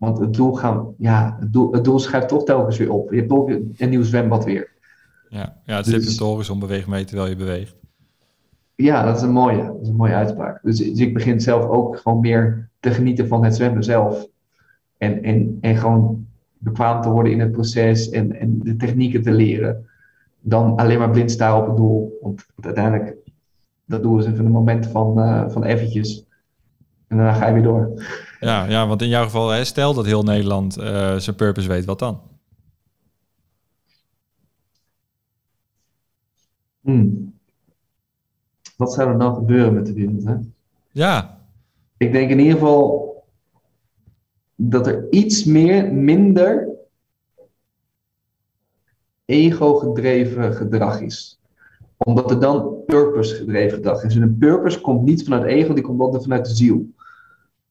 [0.06, 3.12] Want het doel, gaan, ja, het, doel, het doel schuift toch telkens weer op.
[3.12, 4.72] Je hebt toch een nieuw zwembad weer.
[5.30, 7.76] Ja, ja het dus, zit op de horizon beweegt mee terwijl je beweegt.
[8.76, 10.60] Ja, dat is een mooie, dat is een mooie uitspraak.
[10.64, 14.28] Dus, dus, ik begin zelf ook gewoon meer te genieten van het zwemmen zelf.
[14.97, 16.28] En, en, en gewoon
[16.58, 19.89] bekwaam te worden in het proces en, en de technieken te leren.
[20.39, 22.18] Dan alleen maar blind staan op het doel.
[22.22, 23.16] Want uiteindelijk,
[23.86, 26.26] dat doel is even een moment van, uh, van eventjes.
[27.08, 27.93] En daarna ga je weer door.
[28.40, 31.86] Ja, ja want in jouw geval, hè, stel dat heel Nederland uh, zijn purpose weet,
[31.86, 32.22] wat dan?
[36.82, 37.34] Hmm.
[38.78, 40.26] Wat zou er dan gebeuren met de wereld?
[40.26, 40.36] Hè?
[40.92, 41.42] Ja.
[41.98, 43.06] Ik denk in ieder geval
[44.56, 46.68] dat er iets meer, minder
[49.26, 51.40] ego-gedreven gedrag is.
[51.98, 54.16] Omdat het dan purpose-gedreven gedrag is.
[54.16, 56.94] En een purpose komt niet vanuit ego, die komt altijd vanuit de ziel.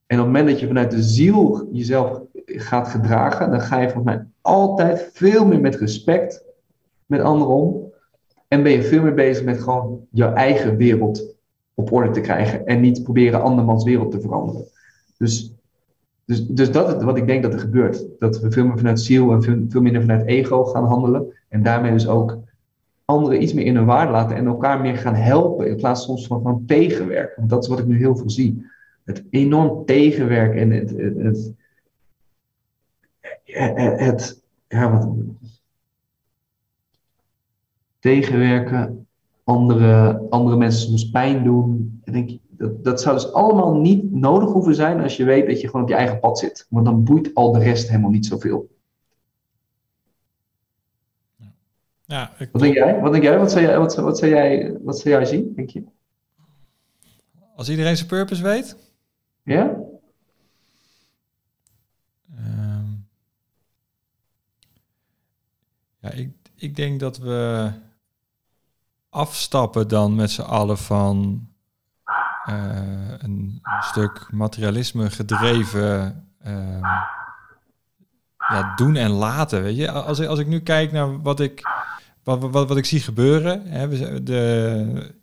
[0.07, 3.91] En op het moment dat je vanuit de ziel jezelf gaat gedragen, dan ga je
[3.91, 6.45] volgens mij altijd veel meer met respect
[7.07, 7.93] met anderen om.
[8.49, 11.35] En ben je veel meer bezig met gewoon jouw eigen wereld
[11.75, 12.67] op orde te krijgen.
[12.67, 14.65] En niet proberen andermans wereld te veranderen.
[15.19, 15.53] Dus,
[16.25, 18.05] dus, dus dat is wat ik denk dat er gebeurt.
[18.19, 21.33] Dat we veel meer vanuit ziel en veel, veel minder vanuit ego gaan handelen.
[21.49, 22.39] En daarmee dus ook
[23.05, 25.69] anderen iets meer in hun waarde laten en elkaar meer gaan helpen.
[25.69, 27.35] In plaats van, van tegenwerken.
[27.37, 28.67] Want dat is wat ik nu heel veel zie.
[29.05, 31.55] Het enorm tegenwerken en het, het, het,
[33.77, 35.09] het, het ja, wat,
[37.99, 39.07] tegenwerken,
[39.45, 42.01] andere, andere mensen soms pijn doen.
[42.05, 45.61] Ik denk, dat, dat zou dus allemaal niet nodig hoeven zijn als je weet dat
[45.61, 46.67] je gewoon op je eigen pad zit.
[46.69, 48.73] Want dan boeit al de rest helemaal niet zoveel.
[52.07, 52.49] Ja, ik...
[52.53, 53.01] Wat denk jij?
[53.01, 53.39] Wat denk jij?
[53.39, 55.85] Wat zou jij, wat, wat zou jij, wat zou jij zien, denk je?
[57.57, 58.77] Als iedereen zijn purpose weet?
[59.45, 59.75] Ja?
[62.39, 63.09] Um,
[65.99, 67.71] ja, ik, ik denk dat we
[69.09, 71.49] afstappen dan met z'n allen van
[72.49, 76.81] uh, een, stuk materialisme gedreven uh,
[78.39, 79.63] ja, doen en laten.
[79.63, 79.91] Weet je?
[79.91, 81.63] Als, als ik nu kijk naar wat ik,
[82.23, 83.89] wat, wat, wat ik zie gebeuren, hè,
[84.23, 85.15] de,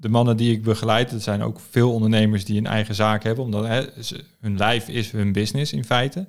[0.00, 3.44] de mannen die ik begeleid, dat zijn ook veel ondernemers die een eigen zaak hebben,
[3.44, 3.84] omdat hè,
[4.40, 6.26] hun lijf is hun business in feite.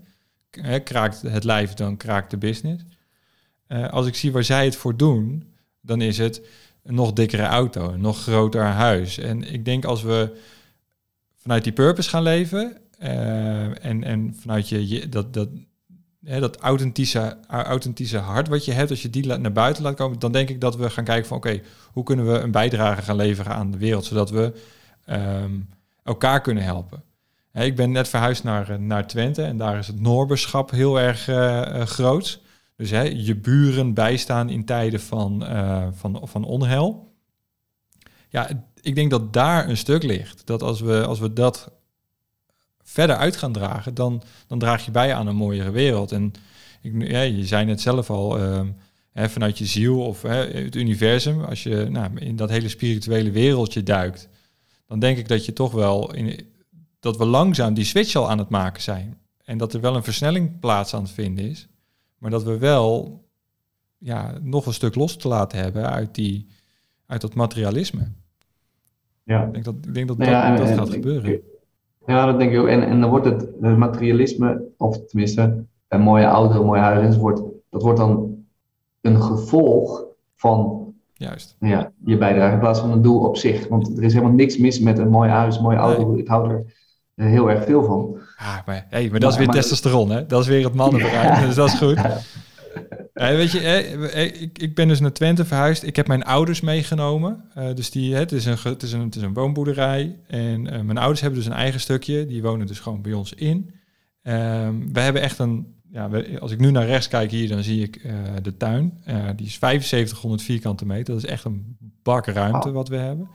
[0.50, 2.84] Hè, kraakt het lijf, dan kraakt de business.
[3.68, 6.42] Uh, als ik zie waar zij het voor doen, dan is het
[6.84, 9.18] een nog dikkere auto, een nog groter huis.
[9.18, 10.38] En ik denk als we
[11.36, 15.50] vanuit die purpose gaan leven uh, en, en vanuit je, je dat, dat,
[16.26, 20.20] hè, dat authentische, authentische hart wat je hebt, als je die naar buiten laat komen,
[20.20, 21.62] dan denk ik dat we gaan kijken van oké,
[21.92, 24.54] hoe kunnen we een bijdrage gaan leveren aan de wereld, zodat we
[25.06, 25.70] um,
[26.04, 27.04] elkaar kunnen helpen.
[27.54, 31.82] ik ben net verhuisd naar, naar Twente en daar is het Noorberschap heel erg uh,
[31.82, 32.42] groot.
[32.76, 37.14] Dus hè, je buren bijstaan in tijden van, uh, van, van onheil.
[38.30, 38.50] Ja,
[38.82, 40.46] ik denk dat daar een stuk ligt.
[40.46, 41.72] Dat als we, als we dat
[42.92, 46.12] verder uit gaan dragen, dan, dan draag je bij aan een mooiere wereld.
[46.12, 46.34] En
[46.82, 48.62] ik, ja, je zei net zelf al, uh,
[49.12, 53.32] hè, vanuit je ziel of hè, het universum, als je nou, in dat hele spirituele
[53.32, 54.30] wereldje duikt,
[54.88, 56.48] dan denk ik dat je toch wel in,
[57.00, 59.18] dat we langzaam die switch al aan het maken zijn.
[59.44, 61.68] En dat er wel een versnelling plaats aan het vinden is.
[62.18, 63.24] Maar dat we wel
[63.98, 66.48] ja, nog een stuk los te laten hebben uit, die,
[67.06, 68.12] uit dat materialisme.
[69.24, 69.46] Ja.
[69.46, 71.42] Ik denk dat, ik denk dat nou dat, dat gaat gebeuren.
[72.06, 72.68] Ja, dat denk ik ook.
[72.68, 77.18] En, en dan wordt het, het materialisme, of tenminste een mooie auto, een mooie huis,
[77.18, 78.36] wordt, dat wordt dan
[79.02, 80.04] een gevolg
[80.36, 80.82] van
[81.22, 81.56] Juist.
[81.60, 83.68] Ja, je bijdrage in plaats van een doel op zich.
[83.68, 86.16] Want er is helemaal niks mis met een mooi huis, een mooie auto.
[86.16, 86.64] Ik hou er
[87.16, 88.20] eh, heel erg veel van.
[88.38, 90.26] Ah, maar, hey, maar dat is weer testosteron, hè?
[90.26, 92.00] Dat is weer het mannenbereik, dus dat is goed.
[93.22, 93.60] Hey, weet je,
[94.40, 95.84] ik, ik ben dus naar Twente verhuisd.
[95.84, 97.44] Ik heb mijn ouders meegenomen.
[97.58, 100.20] Uh, dus die, het, is een, het, is een, het is een woonboerderij.
[100.28, 102.26] En uh, mijn ouders hebben dus een eigen stukje.
[102.26, 103.74] Die wonen dus gewoon bij ons in.
[104.24, 105.76] Um, we hebben echt een...
[105.92, 109.04] Ja, we, als ik nu naar rechts kijk hier, dan zie ik uh, de tuin.
[109.36, 111.14] die is 7500 vierkante meter.
[111.14, 113.30] Dat is echt een bak ruimte wat we hebben.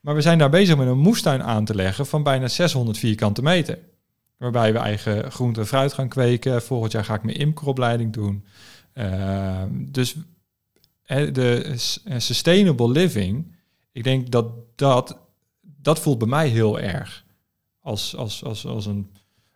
[0.00, 3.42] Maar we zijn daar bezig met een moestuin aan te leggen van bijna 600 vierkante
[3.42, 3.78] meter.
[4.36, 6.62] Waarbij we eigen groente en fruit gaan kweken.
[6.62, 8.44] Volgend jaar ga ik mijn imkeropleiding doen.
[8.94, 10.16] Uh, dus
[11.06, 11.72] de
[12.16, 13.56] sustainable living,
[13.92, 15.18] ik denk dat dat,
[15.60, 17.24] dat voelt bij mij heel erg.
[17.80, 19.10] Als, als, als, als een,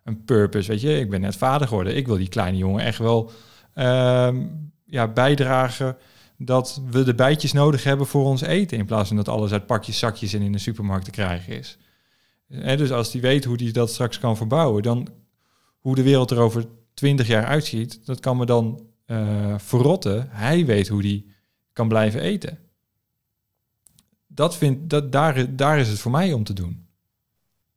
[0.05, 1.01] een purpose, weet je.
[1.01, 1.97] Ik ben net vader geworden.
[1.97, 3.31] Ik wil die kleine jongen echt wel
[3.75, 4.29] uh,
[4.85, 5.97] ja, bijdragen
[6.37, 8.79] dat we de bijtjes nodig hebben voor ons eten.
[8.79, 11.79] In plaats van dat alles uit pakjes, zakjes en in de supermarkt te krijgen is.
[12.49, 15.09] En dus als die weet hoe die dat straks kan verbouwen, dan
[15.79, 20.29] hoe de wereld er over twintig jaar uitziet, dat kan me dan uh, verrotten.
[20.31, 21.33] Hij weet hoe die
[21.73, 22.59] kan blijven eten.
[24.27, 26.87] Dat vind, dat, daar, daar is het voor mij om te doen.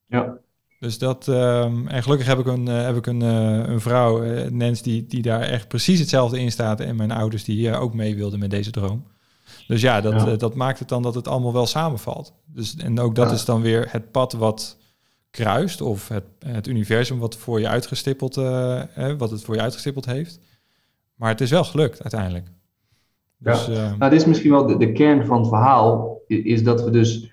[0.08, 0.38] Ja.
[0.80, 4.24] Dus dat, um, en gelukkig heb ik een, uh, heb ik een, uh, een vrouw,
[4.24, 6.80] uh, Nens, die, die daar echt precies hetzelfde in staat.
[6.80, 9.08] En mijn ouders die ook mee wilden met deze droom.
[9.68, 10.36] Dus ja, dat, ja.
[10.36, 12.34] dat maakt het dan dat het allemaal wel samenvalt.
[12.46, 13.36] Dus, en ook dat ja.
[13.36, 14.78] is dan weer het pad wat
[15.30, 18.36] kruist, of het, het universum wat, voor je uitgestippeld,
[19.18, 20.40] wat het voor je uitgestippeld heeft.
[21.22, 22.48] Maar het is wel gelukt uiteindelijk.
[23.38, 23.96] Dus, ja.
[23.98, 27.32] nou, dit is misschien wel de, de kern van het verhaal, is dat we dus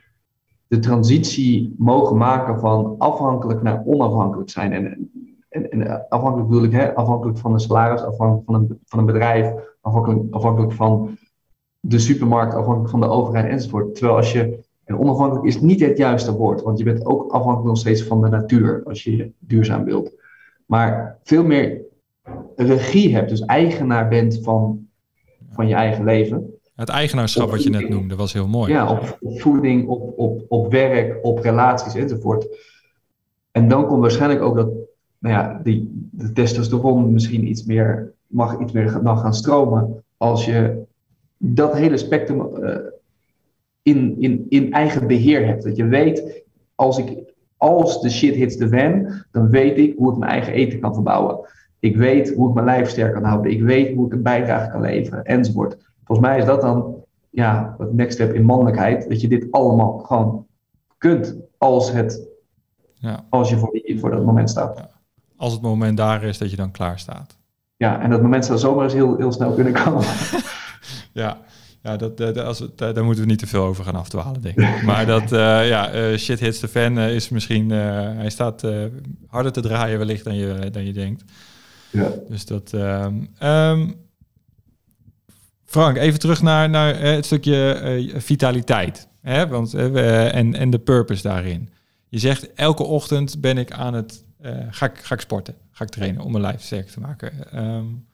[0.66, 4.72] de transitie mogen maken van afhankelijk naar onafhankelijk zijn.
[4.72, 5.10] En
[5.48, 9.06] en, en afhankelijk bedoel ik, hè, afhankelijk van een salaris, afhankelijk van een, van een
[9.06, 11.18] bedrijf, afhankelijk, afhankelijk van
[11.80, 13.94] de supermarkt, afhankelijk van de overheid enzovoort.
[13.94, 17.66] Terwijl als je, en onafhankelijk is niet het juiste woord, want je bent ook afhankelijk
[17.66, 20.12] nog steeds van de natuur als je duurzaam wilt.
[20.66, 21.86] Maar veel meer
[22.56, 24.86] regie hebt, dus eigenaar bent van,
[25.50, 26.52] van je eigen leven.
[26.74, 28.72] Het eigenaarschap wat je net noemde was heel mooi.
[28.72, 32.46] Ja, op, voeding, op, op, op werk, op relaties enzovoort.
[33.50, 34.68] En dan komt waarschijnlijk ook dat
[35.18, 40.44] nou ja, die, de testosteron misschien iets meer, mag iets meer dan gaan stromen als
[40.44, 40.82] je
[41.36, 42.76] dat hele spectrum uh,
[43.82, 45.62] in, in, in eigen beheer hebt.
[45.62, 46.42] Dat je weet,
[46.74, 47.18] als, ik,
[47.56, 50.94] als de shit hits de fan, dan weet ik hoe ik mijn eigen eten kan
[50.94, 51.38] verbouwen.
[51.80, 53.50] Ik weet hoe ik mijn lijf sterk kan houden.
[53.50, 55.76] Ik weet hoe ik een bijdrage kan leveren, enzovoort.
[56.04, 56.94] Volgens mij is dat dan
[57.30, 59.08] ja, het next step in mannelijkheid.
[59.08, 60.46] Dat je dit allemaal gewoon
[60.98, 62.28] kunt als, het,
[62.94, 63.24] ja.
[63.28, 64.78] als je voor, die, voor dat moment staat.
[64.78, 64.90] Ja.
[65.36, 67.36] Als het moment daar is dat je dan klaar staat.
[67.76, 70.04] Ja, en dat moment zou zomaar eens heel, heel snel kunnen komen.
[71.12, 71.38] ja,
[71.82, 74.58] ja dat, dat, als het, daar moeten we niet te veel over gaan afdwalen, denk
[74.58, 74.82] ik.
[74.82, 77.70] Maar dat, uh, ja, uh, shit hits the fan uh, is misschien...
[77.70, 78.66] hij staat
[79.26, 81.24] harder te draaien wellicht dan je, dan je denkt.
[81.90, 82.12] Ja.
[82.28, 82.72] Dus dat...
[82.72, 83.30] Um,
[85.64, 89.08] Frank, even terug naar, naar het stukje vitaliteit.
[89.20, 89.48] Hè?
[89.48, 91.70] Want, en, en de purpose daarin.
[92.08, 94.24] Je zegt, elke ochtend ben ik aan het...
[94.70, 97.64] ga, ik, ga ik sporten, ga ik trainen om mijn lijf sterker te maken.
[97.64, 98.06] Um,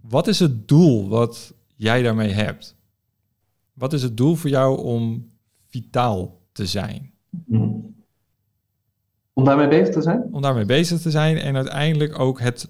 [0.00, 2.76] wat is het doel wat jij daarmee hebt.
[3.72, 5.30] Wat is het doel voor jou om
[5.68, 7.12] vitaal te zijn?
[7.46, 7.94] Hmm.
[9.32, 10.28] Om daarmee bezig te zijn?
[10.32, 12.68] Om daarmee bezig te zijn en uiteindelijk ook het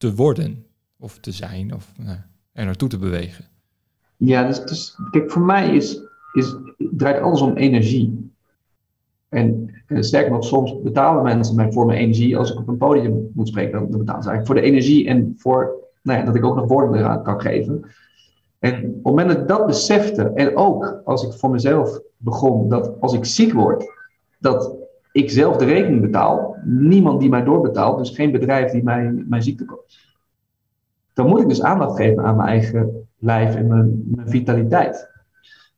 [0.00, 0.64] te worden.
[0.98, 2.18] Of te zijn, of nou,
[2.52, 3.44] er naartoe te bewegen.
[4.16, 6.00] Ja, dus, dus kijk, voor mij is,
[6.32, 8.32] is, draait alles om energie.
[9.28, 12.36] En, en sterker nog, soms betalen mensen mij voor mijn energie.
[12.36, 15.34] Als ik op een podium moet spreken, dan betalen ze eigenlijk voor de energie en
[15.36, 17.84] voor nou ja, dat ik ook nog woorden eraan kan geven.
[18.58, 22.68] En op het moment dat ik dat besefte, en ook als ik voor mezelf begon,
[22.68, 23.92] dat als ik ziek word,
[24.38, 24.76] dat
[25.12, 29.42] ik zelf de rekening betaal, niemand die mij doorbetaalt, dus geen bedrijf die mij, mijn
[29.42, 29.98] ziekte koopt.
[31.12, 35.10] Dan moet ik dus aandacht geven aan mijn eigen lijf en mijn, mijn vitaliteit.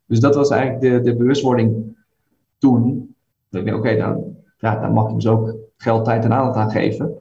[0.07, 1.97] Dus dat was eigenlijk de, de bewustwording
[2.59, 3.15] toen.
[3.49, 6.71] Dat ik oké, dan, ja, dan mag ik dus ook geld, tijd en aandacht aan
[6.71, 7.13] geven.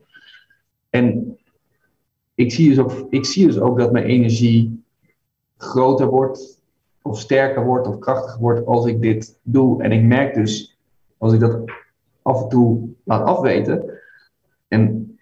[0.89, 1.37] En
[2.35, 4.83] ik zie dus ook, ik zie dus ook dat mijn energie
[5.57, 6.61] groter wordt,
[7.01, 9.83] of sterker wordt, of krachtiger wordt als ik dit doe.
[9.83, 10.77] En ik merk dus,
[11.17, 11.59] als ik dat
[12.21, 13.99] af en toe laat afweten,
[14.67, 15.15] en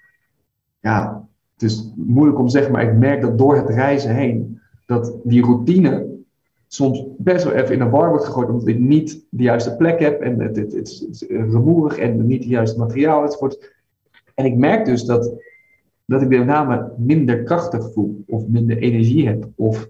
[0.79, 4.61] ja, het is moeilijk om te zeggen, maar ik merk dat door het reizen heen,
[4.85, 6.07] dat die routine
[6.67, 9.99] soms best wel even in een war wordt gegooid, omdat ik niet de juiste plek
[9.99, 13.73] heb en het, het, het, is rumoerig en niet het juiste materiaal enzovoort.
[14.35, 15.33] En ik merk dus dat,
[16.05, 19.89] dat ik met name minder krachtig voel, of minder energie heb, of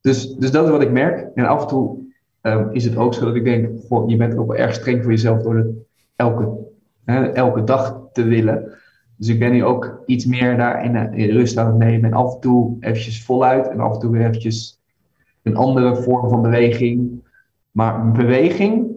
[0.00, 1.30] dus, dus dat is wat ik merk.
[1.34, 1.98] En af en toe
[2.42, 5.02] um, is het ook zo dat ik denk, goh, je bent ook wel erg streng
[5.02, 5.66] voor jezelf door het
[6.16, 6.58] elke,
[7.04, 8.72] hè, elke dag te willen.
[9.16, 12.10] Dus ik ben nu ook iets meer daar in, eh, in, rust aan het nemen.
[12.10, 14.80] En af en toe eventjes voluit en af en toe weer eventjes
[15.42, 17.22] een andere vorm van beweging.
[17.70, 18.90] Maar beweging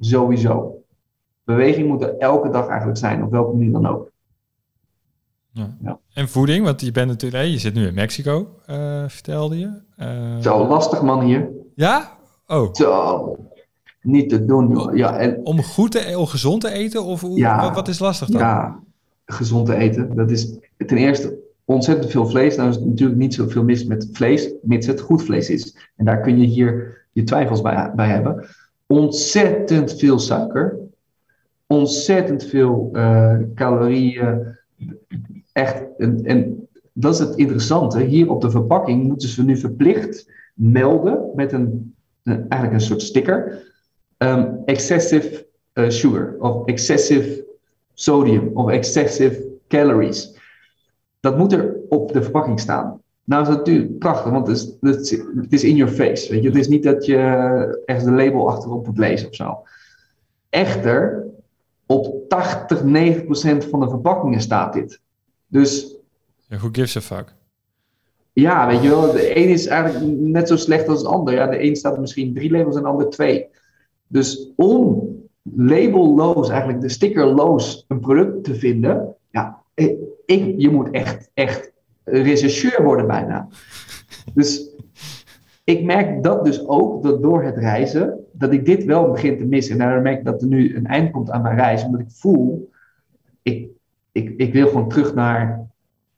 [0.00, 0.82] sowieso.
[1.44, 4.10] Beweging moet er elke dag eigenlijk zijn, op welke manier dan ook.
[5.52, 5.98] Ja.
[6.14, 9.80] En voeding, want je bent natuurlijk, je zit nu in Mexico, uh, vertelde je.
[9.98, 11.48] Uh, Zo lastig man hier.
[11.74, 12.18] Ja?
[12.52, 12.74] Oh.
[12.74, 13.36] Zo,
[14.02, 14.96] niet te doen.
[14.96, 18.28] Ja, en, om goed te, om gezond te eten of hoe, ja, wat is lastig
[18.28, 18.40] dan?
[18.40, 18.80] Ja,
[19.26, 20.16] gezond te eten.
[20.16, 22.56] Dat is ten eerste ontzettend veel vlees.
[22.56, 25.76] Nou is het natuurlijk niet zoveel mis met vlees, mits het goed vlees is.
[25.96, 28.46] En daar kun je hier je twijfels bij, bij hebben.
[28.86, 30.76] Ontzettend veel suiker.
[31.66, 34.56] Ontzettend veel uh, calorieën
[35.52, 40.30] echt, en, en dat is het interessante, hier op de verpakking moeten ze nu verplicht
[40.54, 43.62] melden met een, eigenlijk een soort sticker,
[44.18, 47.44] um, excessive uh, sugar of excessive
[47.94, 50.40] sodium of excessive calories.
[51.20, 53.00] Dat moet er op de verpakking staan.
[53.24, 54.56] Nou is dat natuurlijk prachtig, want het
[54.86, 56.32] is, is in your face.
[56.32, 56.48] Weet je?
[56.48, 59.62] Het is niet dat je echt de label achterop moet lezen of zo.
[60.48, 61.26] Echter,
[61.86, 65.00] op 80, 90 procent van de verpakkingen staat dit.
[65.46, 65.96] Dus...
[66.48, 67.34] Ja, who gives a fuck?
[68.32, 71.34] Ja, weet je wel, de een is eigenlijk net zo slecht als de ander.
[71.34, 73.46] Ja, de een staat misschien drie labels en de ander twee.
[74.06, 75.10] Dus om
[75.42, 79.62] labelloos, eigenlijk de stickerloos, een product te vinden, ja,
[80.24, 81.72] ik, je moet echt, echt
[82.04, 83.48] rechercheur worden bijna.
[84.34, 84.70] Dus
[85.64, 89.44] ik merk dat dus ook, dat door het reizen, dat ik dit wel begin te
[89.44, 89.72] missen.
[89.72, 92.10] En daarom merk ik dat er nu een eind komt aan mijn reis, omdat ik
[92.10, 92.70] voel,
[93.42, 93.68] ik,
[94.12, 95.70] ik, ik wil gewoon terug naar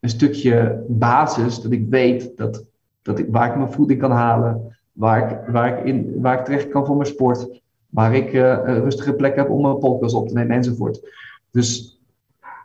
[0.05, 2.63] een stukje basis, dat ik weet dat,
[3.01, 6.45] dat ik, waar ik mijn voeding kan halen, waar ik, waar, ik in, waar ik
[6.45, 10.27] terecht kan voor mijn sport, waar ik een rustige plek heb om mijn podcast op
[10.27, 10.99] te nemen enzovoort.
[11.51, 11.99] Dus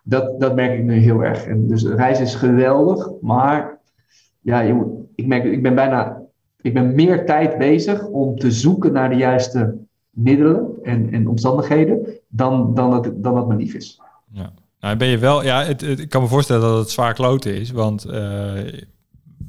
[0.02, 1.46] dat, dat merk ik nu heel erg.
[1.46, 3.78] En dus reizen is geweldig, maar
[4.40, 4.60] ja,
[5.14, 6.22] ik merk, ik ben bijna,
[6.60, 9.76] ik ben meer tijd bezig om te zoeken naar de juiste
[10.10, 14.00] middelen en, en omstandigheden dan, dan, dat, dan dat me lief is.
[14.32, 14.52] Ja.
[14.80, 17.70] Nou, ben je wel, ja, het, ik kan me voorstellen dat het zwaar kloten is,
[17.70, 18.12] want uh,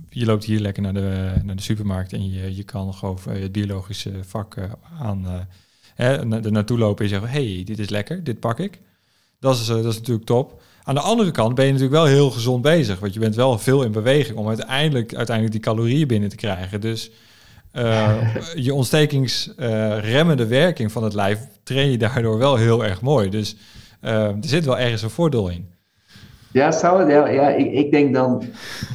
[0.10, 3.52] je loopt hier lekker naar de, naar de supermarkt en je, je kan gewoon het
[3.52, 4.64] biologische vak uh,
[5.00, 5.26] aan
[5.98, 8.80] uh, er naartoe lopen en zeggen, hey, dit is lekker, dit pak ik.
[9.40, 10.62] Dat is, dat is natuurlijk top.
[10.84, 13.60] Aan de andere kant ben je natuurlijk wel heel gezond bezig, want je bent wel
[13.60, 16.82] veel in beweging om uiteindelijk, uiteindelijk die calorieën binnen te krijgen.
[16.82, 17.12] Dus
[17.74, 23.30] uh, je ontstekingsremmende werking van het lijf train je daardoor wel heel erg mooi.
[23.30, 23.60] Dus uh,
[24.02, 25.70] er zit wel ergens een voordeel in.
[26.52, 28.44] Ja, zou het, ja, ja ik, ik, denk dan,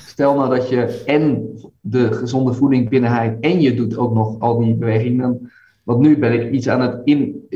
[0.06, 1.50] stel nou dat je en
[1.80, 5.18] de gezonde voeding binnenhaalt en je doet ook nog al die bewegingen.
[5.18, 5.50] Dan,
[5.82, 7.46] want nu ben ik iets aan het in,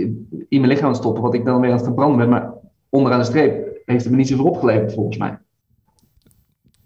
[0.48, 2.28] in, mijn lichaam stoppen, wat ik dan weer aan het verbranden ben.
[2.28, 2.52] Maar
[2.88, 5.38] onderaan de streep heeft het me niet zoveel opgeleverd, volgens mij.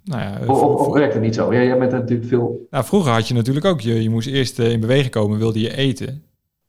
[0.05, 1.53] Nou ja, of, of, werkt het niet zo?
[1.53, 2.67] Ja, jij bent natuurlijk veel.
[2.71, 5.61] Nou, vroeger had je natuurlijk ook, je, je moest eerst uh, in beweging komen, wilde
[5.61, 6.25] je eten.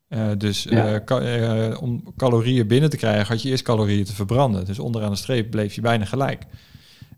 [0.10, 1.02] Uh, dus ja.
[1.10, 4.66] uh, om calorieën binnen te krijgen, had je eerst calorieën te verbranden.
[4.66, 6.44] Dus onderaan de streep bleef je bijna gelijk.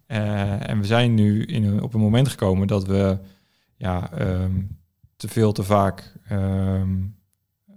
[0.08, 3.18] en we zijn nu in een, op een moment gekomen dat we
[3.78, 4.78] ja, um,
[5.16, 7.16] te veel, te vaak um,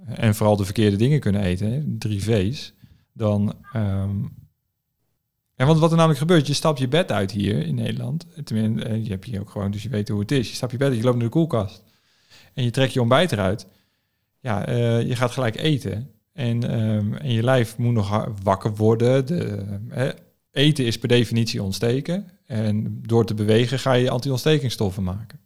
[0.04, 2.72] en vooral de verkeerde dingen kunnen eten, hè, drie V's.
[3.12, 4.40] Dan um,
[5.61, 8.26] en want wat er namelijk gebeurt, je stapt je bed uit hier in Nederland.
[8.44, 10.48] Tenminste, eh, je hebt hier ook gewoon, dus je weet hoe het is.
[10.48, 11.82] Je stapt je bed uit, je loopt naar de koelkast.
[12.54, 13.66] En je trekt je ontbijt eruit.
[14.41, 16.11] Ja, uh, je gaat gelijk eten.
[16.32, 19.26] En, um, en je lijf moet nog wakker worden.
[19.26, 20.09] De, uh,
[20.51, 22.30] eten is per definitie ontsteken.
[22.47, 25.41] En door te bewegen ga je anti-ontstekingsstoffen maken.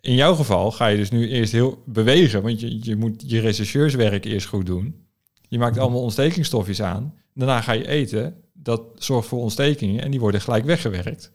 [0.00, 3.40] In jouw geval ga je dus nu eerst heel bewegen, want je, je moet je
[3.40, 5.06] rechercheurswerk eerst goed doen.
[5.48, 7.14] Je maakt allemaal ontstekingsstofjes aan.
[7.34, 11.32] Daarna ga je eten dat zorgt voor ontstekingen en die worden gelijk weggewerkt.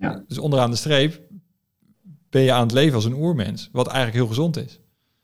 [0.00, 0.24] Ja.
[0.28, 1.20] Dus onderaan de streep
[2.30, 4.80] ben je aan het leven als een oermens, wat eigenlijk heel gezond is.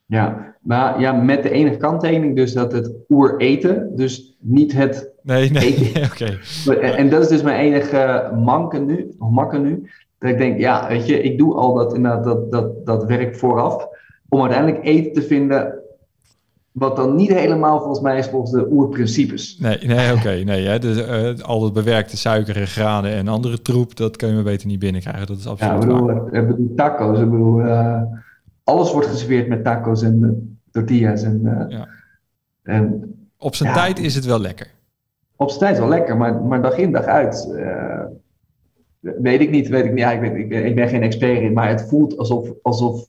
[0.07, 5.13] Ja, maar ja, met de enige kanttekening dus dat het oer eten, dus niet het
[5.23, 6.39] nee, nee, oké.
[6.81, 11.07] En dat is dus mijn enige manken nu, makken nu, dat ik denk, ja, weet
[11.07, 13.89] je, ik doe al dat, dat, dat, dat werk vooraf,
[14.29, 15.83] om uiteindelijk eten te vinden
[16.75, 19.59] wat dan niet helemaal volgens mij is volgens de oerprincipes.
[19.59, 20.31] Nee, nee oké.
[20.31, 24.29] nee, hè, dus, uh, al het bewerkte suiker en granen en andere troep, dat kun
[24.29, 25.27] je maar beter niet binnenkrijgen.
[25.27, 26.33] Dat is absoluut ja, ik bedoel, waar.
[26.33, 27.19] Ik bedoel, tacos.
[27.19, 28.03] Ik bedoel, uh,
[28.65, 30.31] alles wordt geserveerd met tacos en uh,
[30.71, 31.23] tortillas.
[31.23, 31.89] En, ja.
[32.63, 34.71] en, op zijn ja, tijd is het wel lekker.
[35.37, 37.49] Op zijn tijd is wel lekker, maar, maar dag in dag uit...
[39.01, 40.01] weet ik niet, weet ik niet.
[40.01, 43.07] Ja, ik, ben, ik, ben, ik ben geen expert in, maar het voelt alsof, alsof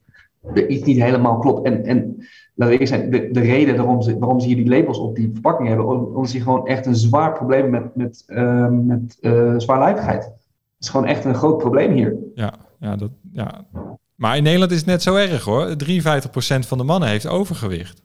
[0.54, 1.66] er iets niet helemaal klopt.
[1.66, 2.26] En, en
[2.56, 5.30] laat ik zijn, de, de reden waarom ze, waarom ze hier die labels op die
[5.34, 10.24] verpakking hebben, omdat ze gewoon echt een zwaar probleem met, met, uh, met uh, zwaarlijvigheid.
[10.24, 10.34] Het
[10.80, 12.16] is gewoon echt een groot probleem hier.
[12.34, 13.66] Ja, ja, dat, ja.
[14.16, 15.76] Maar in Nederland is het net zo erg hoor.
[15.86, 18.02] 53% van de mannen heeft overgewicht.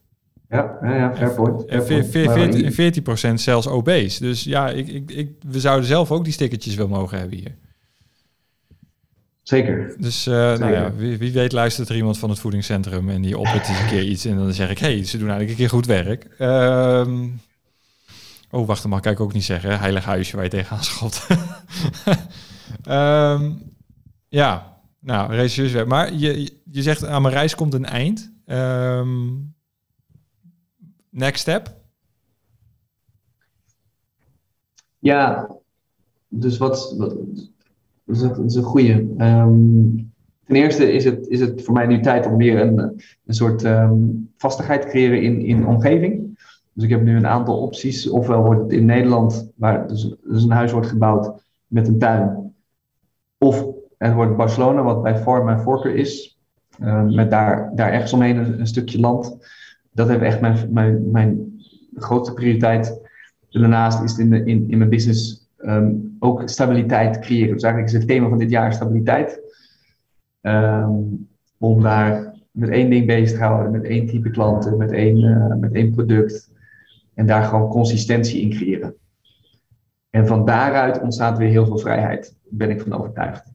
[0.48, 1.64] Ja, ja, ja fair point.
[1.64, 4.20] En 14%, 14 zelfs obese.
[4.22, 7.56] Dus ja, ik, ik, ik, we zouden zelf ook die stickertjes wel mogen hebben hier.
[9.42, 9.94] Zeker.
[9.98, 13.38] Dus uh, Nou ja, wie, wie, weet luistert er iemand van het voedingscentrum en die
[13.38, 15.78] oppert eens een keer iets en dan zeg ik, hey, ze doen eigenlijk een keer
[15.78, 16.26] goed werk.
[16.38, 17.40] Um,
[18.50, 19.78] oh, wacht, dat mag ik ook niet zeggen.
[19.78, 21.26] Heilig huisje waar je tegenaan schot.
[22.88, 23.62] um,
[24.40, 25.88] ja, nou, regisseurswerk.
[25.88, 28.32] Maar je, je zegt aan mijn reis komt een eind.
[28.46, 29.54] Um,
[31.10, 31.78] next step?
[34.98, 35.50] Ja,
[36.28, 37.16] dus wat, wat
[38.04, 38.92] dat is, een goede.
[39.18, 40.12] Um,
[40.44, 42.78] ten eerste is het, is het voor mij nu tijd om weer een,
[43.24, 46.38] een soort um, vastigheid te creëren in, in omgeving.
[46.72, 48.08] Dus ik heb nu een aantal opties.
[48.08, 52.54] Ofwel wordt het in Nederland, waar dus, dus een huis wordt gebouwd met een tuin.
[53.38, 53.66] Of
[54.06, 56.38] het wordt Barcelona, wat bij vorm mijn voorkeur is.
[56.82, 59.36] Um, met daar, daar ergens omheen een, stukje land.
[59.92, 61.60] Dat heeft echt mijn, mijn, mijn
[61.94, 63.00] grootste prioriteit.
[63.48, 67.52] daarnaast is het in, de, in, in mijn business um, ook stabiliteit creëren.
[67.52, 69.40] Dus eigenlijk is het thema van dit jaar stabiliteit.
[70.40, 71.28] Um,
[71.58, 75.54] om daar met één ding bezig te houden, met één type klanten, met één, uh,
[75.54, 76.50] met één product.
[77.14, 78.94] En daar gewoon consistentie in creëren.
[80.10, 83.49] En van daaruit ontstaat weer heel veel vrijheid, ben ik van overtuigd.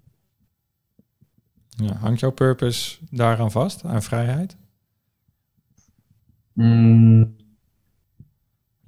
[1.76, 4.57] Ja, hangt jouw purpose daaraan vast, aan vrijheid?
[6.53, 7.36] Mm.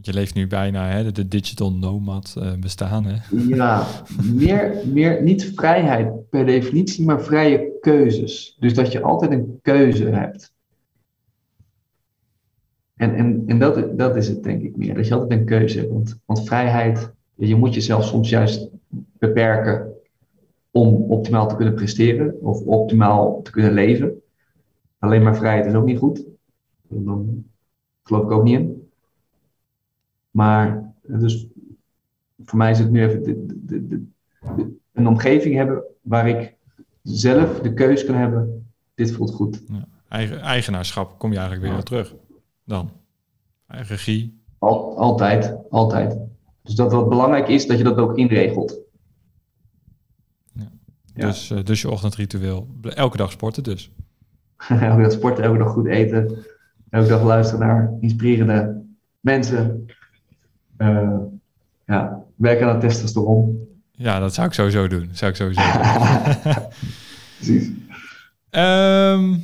[0.01, 3.05] Je leeft nu bijna hè, de digital nomad uh, bestaan.
[3.05, 3.38] Hè?
[3.38, 3.88] Ja,
[4.33, 8.55] meer, meer niet vrijheid per definitie, maar vrije keuzes.
[8.59, 10.53] Dus dat je altijd een keuze hebt.
[12.95, 15.79] En, en, en dat, dat is het denk ik meer, dat je altijd een keuze
[15.79, 15.91] hebt.
[15.91, 18.69] Want, want vrijheid, je moet jezelf soms juist
[19.19, 19.97] beperken
[20.78, 24.21] om optimaal te kunnen presteren of optimaal te kunnen leven.
[24.99, 26.25] Alleen maar vrijheid is ook niet goed.
[26.88, 27.45] Dan
[28.03, 28.89] geloof ik ook niet in.
[30.32, 31.47] Maar dus
[32.43, 34.05] voor mij is het nu even de, de, de,
[34.93, 36.55] een omgeving hebben waar ik
[37.03, 38.71] zelf de keuze kan hebben.
[38.93, 39.63] Dit voelt goed.
[39.67, 42.15] Ja, eigen, eigenaarschap kom je eigenlijk weer terug
[42.63, 42.91] dan.
[43.67, 44.41] Regie.
[44.57, 46.17] Al, altijd, altijd.
[46.61, 48.86] Dus dat wat belangrijk is, dat je dat ook inregelt.
[51.18, 51.26] Ja.
[51.26, 52.68] Dus, uh, dus je ochtendritueel.
[52.82, 53.91] Elke dag sporten dus.
[54.68, 56.45] elke dag sporten, elke dag goed eten.
[56.89, 58.82] Elke dag luisteren naar inspirerende
[59.20, 59.86] mensen.
[60.78, 61.18] Uh,
[61.86, 63.68] ja, werken aan testosteron.
[63.91, 65.07] Ja, dat zou ik sowieso doen.
[65.07, 66.53] Dat zou ik sowieso doen.
[67.38, 67.70] Precies.
[68.51, 69.43] Um,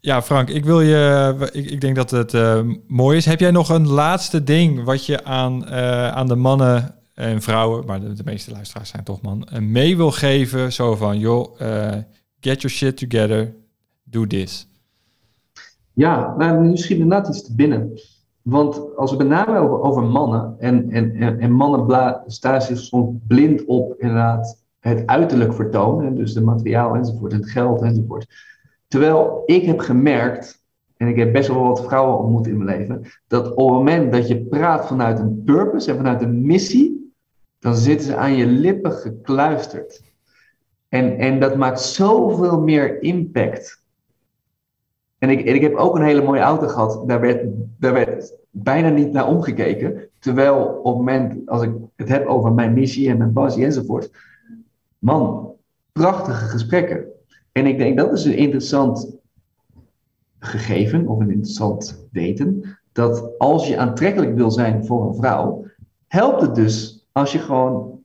[0.00, 1.34] ja, Frank, ik wil je.
[1.52, 3.24] Ik, ik denk dat het uh, mooi is.
[3.24, 7.86] Heb jij nog een laatste ding wat je aan, uh, aan de mannen en vrouwen,
[7.86, 10.72] maar de, meeste luisteraars zijn toch man, uh, mee wil geven?
[10.72, 11.58] Zo van, joh,
[12.40, 13.54] get your shit together,
[14.04, 14.68] do this.
[15.92, 18.00] Ja, nou, nu schiet inderdaad iets te binnen.
[18.42, 22.78] Want als we met name over, over mannen en, en, en, en mannen staan zich
[22.78, 28.26] soms blind op inderdaad het uiterlijk vertonen, dus de materiaal enzovoort, het geld enzovoort.
[28.88, 30.64] Terwijl ik heb gemerkt,
[30.96, 34.12] en ik heb best wel wat vrouwen ontmoet in mijn leven, dat op het moment
[34.12, 36.95] dat je praat vanuit een purpose en vanuit een missie,
[37.66, 40.02] dan zitten ze aan je lippen gekluisterd.
[40.88, 43.82] En, en dat maakt zoveel meer impact.
[45.18, 47.44] En ik, en ik heb ook een hele mooie auto gehad, daar werd,
[47.78, 50.08] daar werd bijna niet naar omgekeken.
[50.18, 54.10] Terwijl op het moment, als ik het heb over mijn missie en mijn passie enzovoort,
[54.98, 55.52] man,
[55.92, 57.04] prachtige gesprekken.
[57.52, 59.16] En ik denk dat is een interessant
[60.38, 62.78] gegeven of een interessant weten.
[62.92, 65.64] Dat als je aantrekkelijk wil zijn voor een vrouw,
[66.06, 67.98] helpt het dus als je gewoon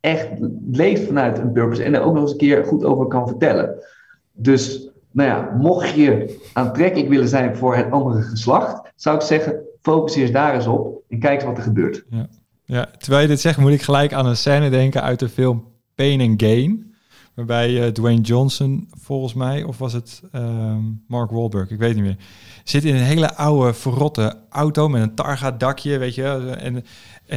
[0.00, 0.28] echt
[0.70, 3.84] leeft vanuit een purpose en er ook nog eens een keer goed over kan vertellen.
[4.32, 9.60] Dus, nou ja, mocht je aantrekkelijk willen zijn voor het andere geslacht, zou ik zeggen,
[9.80, 12.04] focus eens daar eens op en kijk wat er gebeurt.
[12.10, 12.28] Ja.
[12.64, 15.64] ja, terwijl je dit zegt, moet ik gelijk aan een scène denken uit de film
[15.94, 16.94] Pain and Gain.
[17.34, 22.04] Waarbij uh, Dwayne Johnson, volgens mij, of was het uh, Mark Wahlberg, ik weet niet
[22.04, 22.16] meer,
[22.64, 26.24] zit in een hele oude, verrotte auto met een Targa-dakje, weet je.
[26.58, 26.84] En,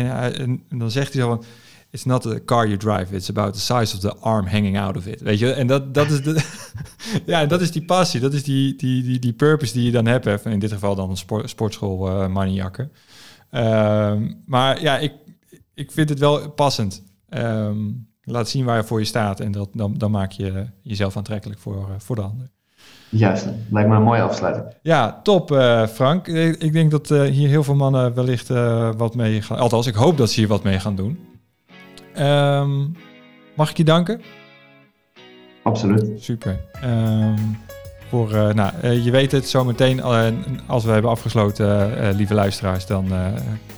[0.06, 0.36] en,
[0.70, 1.44] en, dan zegt hij zo van,
[1.90, 4.98] it's not the car you drive, it's about the size of the arm hanging out
[4.98, 5.52] of it, weet je.
[5.52, 6.46] En dat, dat is de,
[7.26, 10.06] ja, dat is die passie, dat is die, die, die, die purpose die je dan
[10.06, 10.46] hebt.
[10.46, 12.74] In dit geval dan een sport, sportschool uh.
[13.50, 15.14] Ehm, maar ja, ik,
[15.74, 17.04] ik vind het wel passend.
[17.30, 21.18] Um, laat zien waar je voor je staat en dat, dan, dan maak je jezelf
[21.18, 22.52] aantrekkelijk voor, eh, voor de ander.
[23.10, 24.66] Juist, lijkt me een mooie afsluiting.
[24.82, 26.28] Ja, top uh, Frank.
[26.28, 29.58] Ik, denk dat uh, hier heel veel mannen wellicht uh, wat mee gaan...
[29.58, 31.20] Althans, ik hoop dat ze hier wat mee gaan doen.
[32.20, 32.96] Um,
[33.56, 34.22] mag ik je danken?
[35.64, 36.24] Absoluut.
[36.24, 36.60] Super.
[36.84, 37.58] Um,
[38.10, 40.02] voor, nou, je weet het, zometeen
[40.68, 43.12] als we hebben afgesloten, lieve luisteraars, dan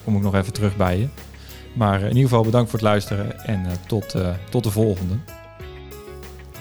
[0.04, 1.08] kom ik nog even terug bij je.
[1.74, 4.16] Maar in ieder geval bedankt voor het luisteren en tot,
[4.50, 5.14] tot de volgende.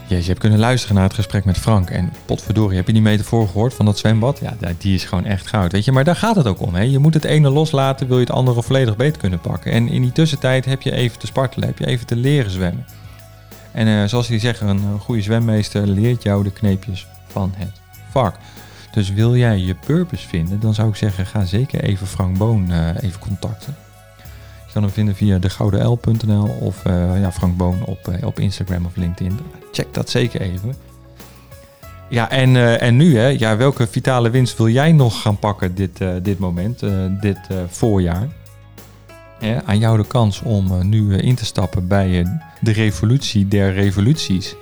[0.08, 1.90] Jezus, je hebt kunnen luisteren naar het gesprek met Frank.
[1.90, 4.38] En potverdorie, heb je die metafoor gehoord van dat zwembad?
[4.38, 5.92] Ja, die is gewoon echt goud, weet je.
[5.92, 6.82] Maar daar gaat het ook om, hè.
[6.82, 9.72] Je moet het ene loslaten, wil je het andere volledig beter kunnen pakken.
[9.72, 12.86] En in die tussentijd heb je even te spartelen, heb je even te leren zwemmen.
[13.72, 17.80] En uh, zoals die zeggen, een goede zwemmeester leert jou de kneepjes van het
[18.10, 18.34] vak.
[18.92, 22.72] Dus wil jij je purpose vinden, dan zou ik zeggen, ga zeker even Frank Boon
[23.00, 23.76] even contacten.
[24.78, 28.96] Kan hem vinden via degoudenl.nl of uh, ja, Frank Boon op, uh, op Instagram of
[28.96, 29.38] LinkedIn.
[29.72, 30.74] Check dat zeker even.
[32.08, 35.74] Ja, en, uh, en nu, hè, ja, welke vitale winst wil jij nog gaan pakken
[35.74, 36.80] dit, dit moment,
[37.20, 37.38] dit
[37.68, 38.28] voorjaar?
[39.40, 42.26] Ja, aan jou de kans om nu in te stappen bij
[42.60, 44.54] de revolutie der revoluties.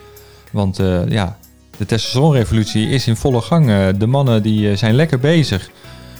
[0.52, 0.76] Want
[1.08, 1.38] ja,
[1.76, 3.96] de testosteronrevolutie is in volle gang.
[3.96, 5.70] de mannen die zijn lekker bezig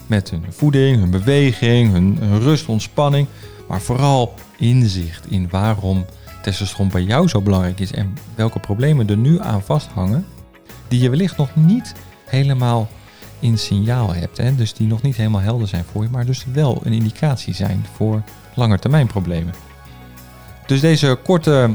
[0.06, 3.26] met hun voeding, hun beweging, hun rust, ontspanning
[3.68, 6.04] maar vooral inzicht in waarom
[6.42, 10.26] testosteron bij jou zo belangrijk is en welke problemen er nu aan vasthangen,
[10.88, 11.94] die je wellicht nog niet
[12.24, 12.88] helemaal
[13.40, 14.36] in signaal hebt.
[14.36, 14.54] Hè?
[14.54, 17.86] Dus die nog niet helemaal helder zijn voor je, maar dus wel een indicatie zijn
[17.94, 18.22] voor
[18.54, 19.54] langetermijnproblemen.
[20.66, 21.70] Dus deze korte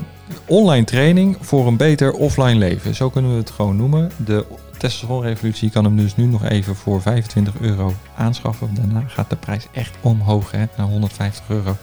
[0.46, 2.96] online training voor een beter offline leven.
[2.96, 4.12] Zo kunnen we het gewoon noemen.
[4.26, 4.46] De
[4.82, 8.76] testosteronrevolutie kan hem dus nu nog even voor 25 euro aanschaffen.
[8.76, 11.78] Daarna gaat de prijs echt omhoog hè, naar 150 euro.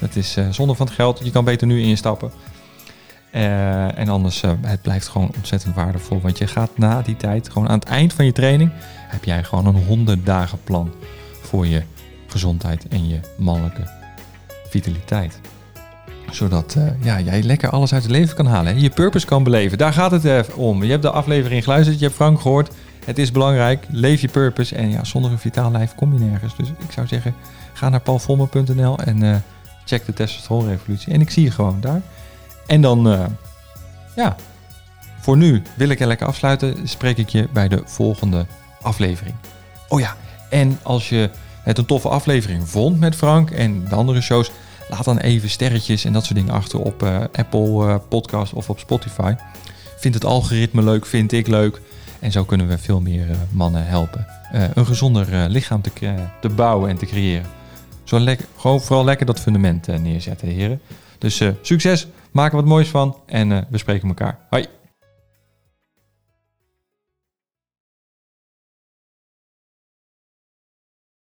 [0.00, 1.20] Dat is uh, zonde van het geld.
[1.24, 2.32] Je kan beter nu instappen.
[3.34, 6.20] Uh, en anders, uh, het blijft gewoon ontzettend waardevol.
[6.20, 8.72] Want je gaat na die tijd, gewoon aan het eind van je training,
[9.08, 10.92] heb jij gewoon een 100 dagen plan
[11.42, 11.82] voor je
[12.26, 13.90] gezondheid en je mannelijke
[14.68, 15.40] vitaliteit.
[16.34, 18.74] Zodat uh, ja, jij lekker alles uit het leven kan halen.
[18.74, 18.80] Hè?
[18.80, 19.78] Je purpose kan beleven.
[19.78, 20.84] Daar gaat het even om.
[20.84, 22.74] Je hebt de aflevering geluisterd, je hebt Frank gehoord.
[23.04, 23.86] Het is belangrijk.
[23.90, 24.74] Leef je purpose.
[24.74, 26.56] En ja, zonder een vitaal lijf kom je nergens.
[26.56, 27.34] Dus ik zou zeggen,
[27.72, 29.44] ga naar paulvomme.nl en
[29.84, 31.12] check de testosteronrevolutie.
[31.12, 32.00] En ik zie je gewoon daar.
[32.66, 33.28] En dan,
[34.16, 34.36] ja,
[35.20, 36.88] voor nu wil ik er lekker afsluiten.
[36.88, 38.46] Spreek ik je bij de volgende
[38.82, 39.34] aflevering.
[39.88, 40.16] Oh ja,
[40.50, 41.30] en als je
[41.62, 44.50] het een toffe aflevering vond met Frank en de andere shows,
[44.88, 48.70] laat dan even sterretjes en dat soort dingen achter op uh, Apple uh, Podcast of
[48.70, 49.34] op Spotify.
[49.98, 51.80] Vind het algoritme leuk, vind ik leuk.
[52.20, 54.26] En zo kunnen we veel meer mannen helpen.
[54.74, 55.90] een gezonder lichaam te,
[56.40, 57.46] te, bouwen en te creëren.
[58.04, 60.80] Zo lekker, gewoon vooral lekker dat fundament neerzetten, heren.
[61.18, 62.06] Dus succes!
[62.30, 64.38] Maak er wat moois van en we spreken elkaar.
[64.50, 64.83] Hoi!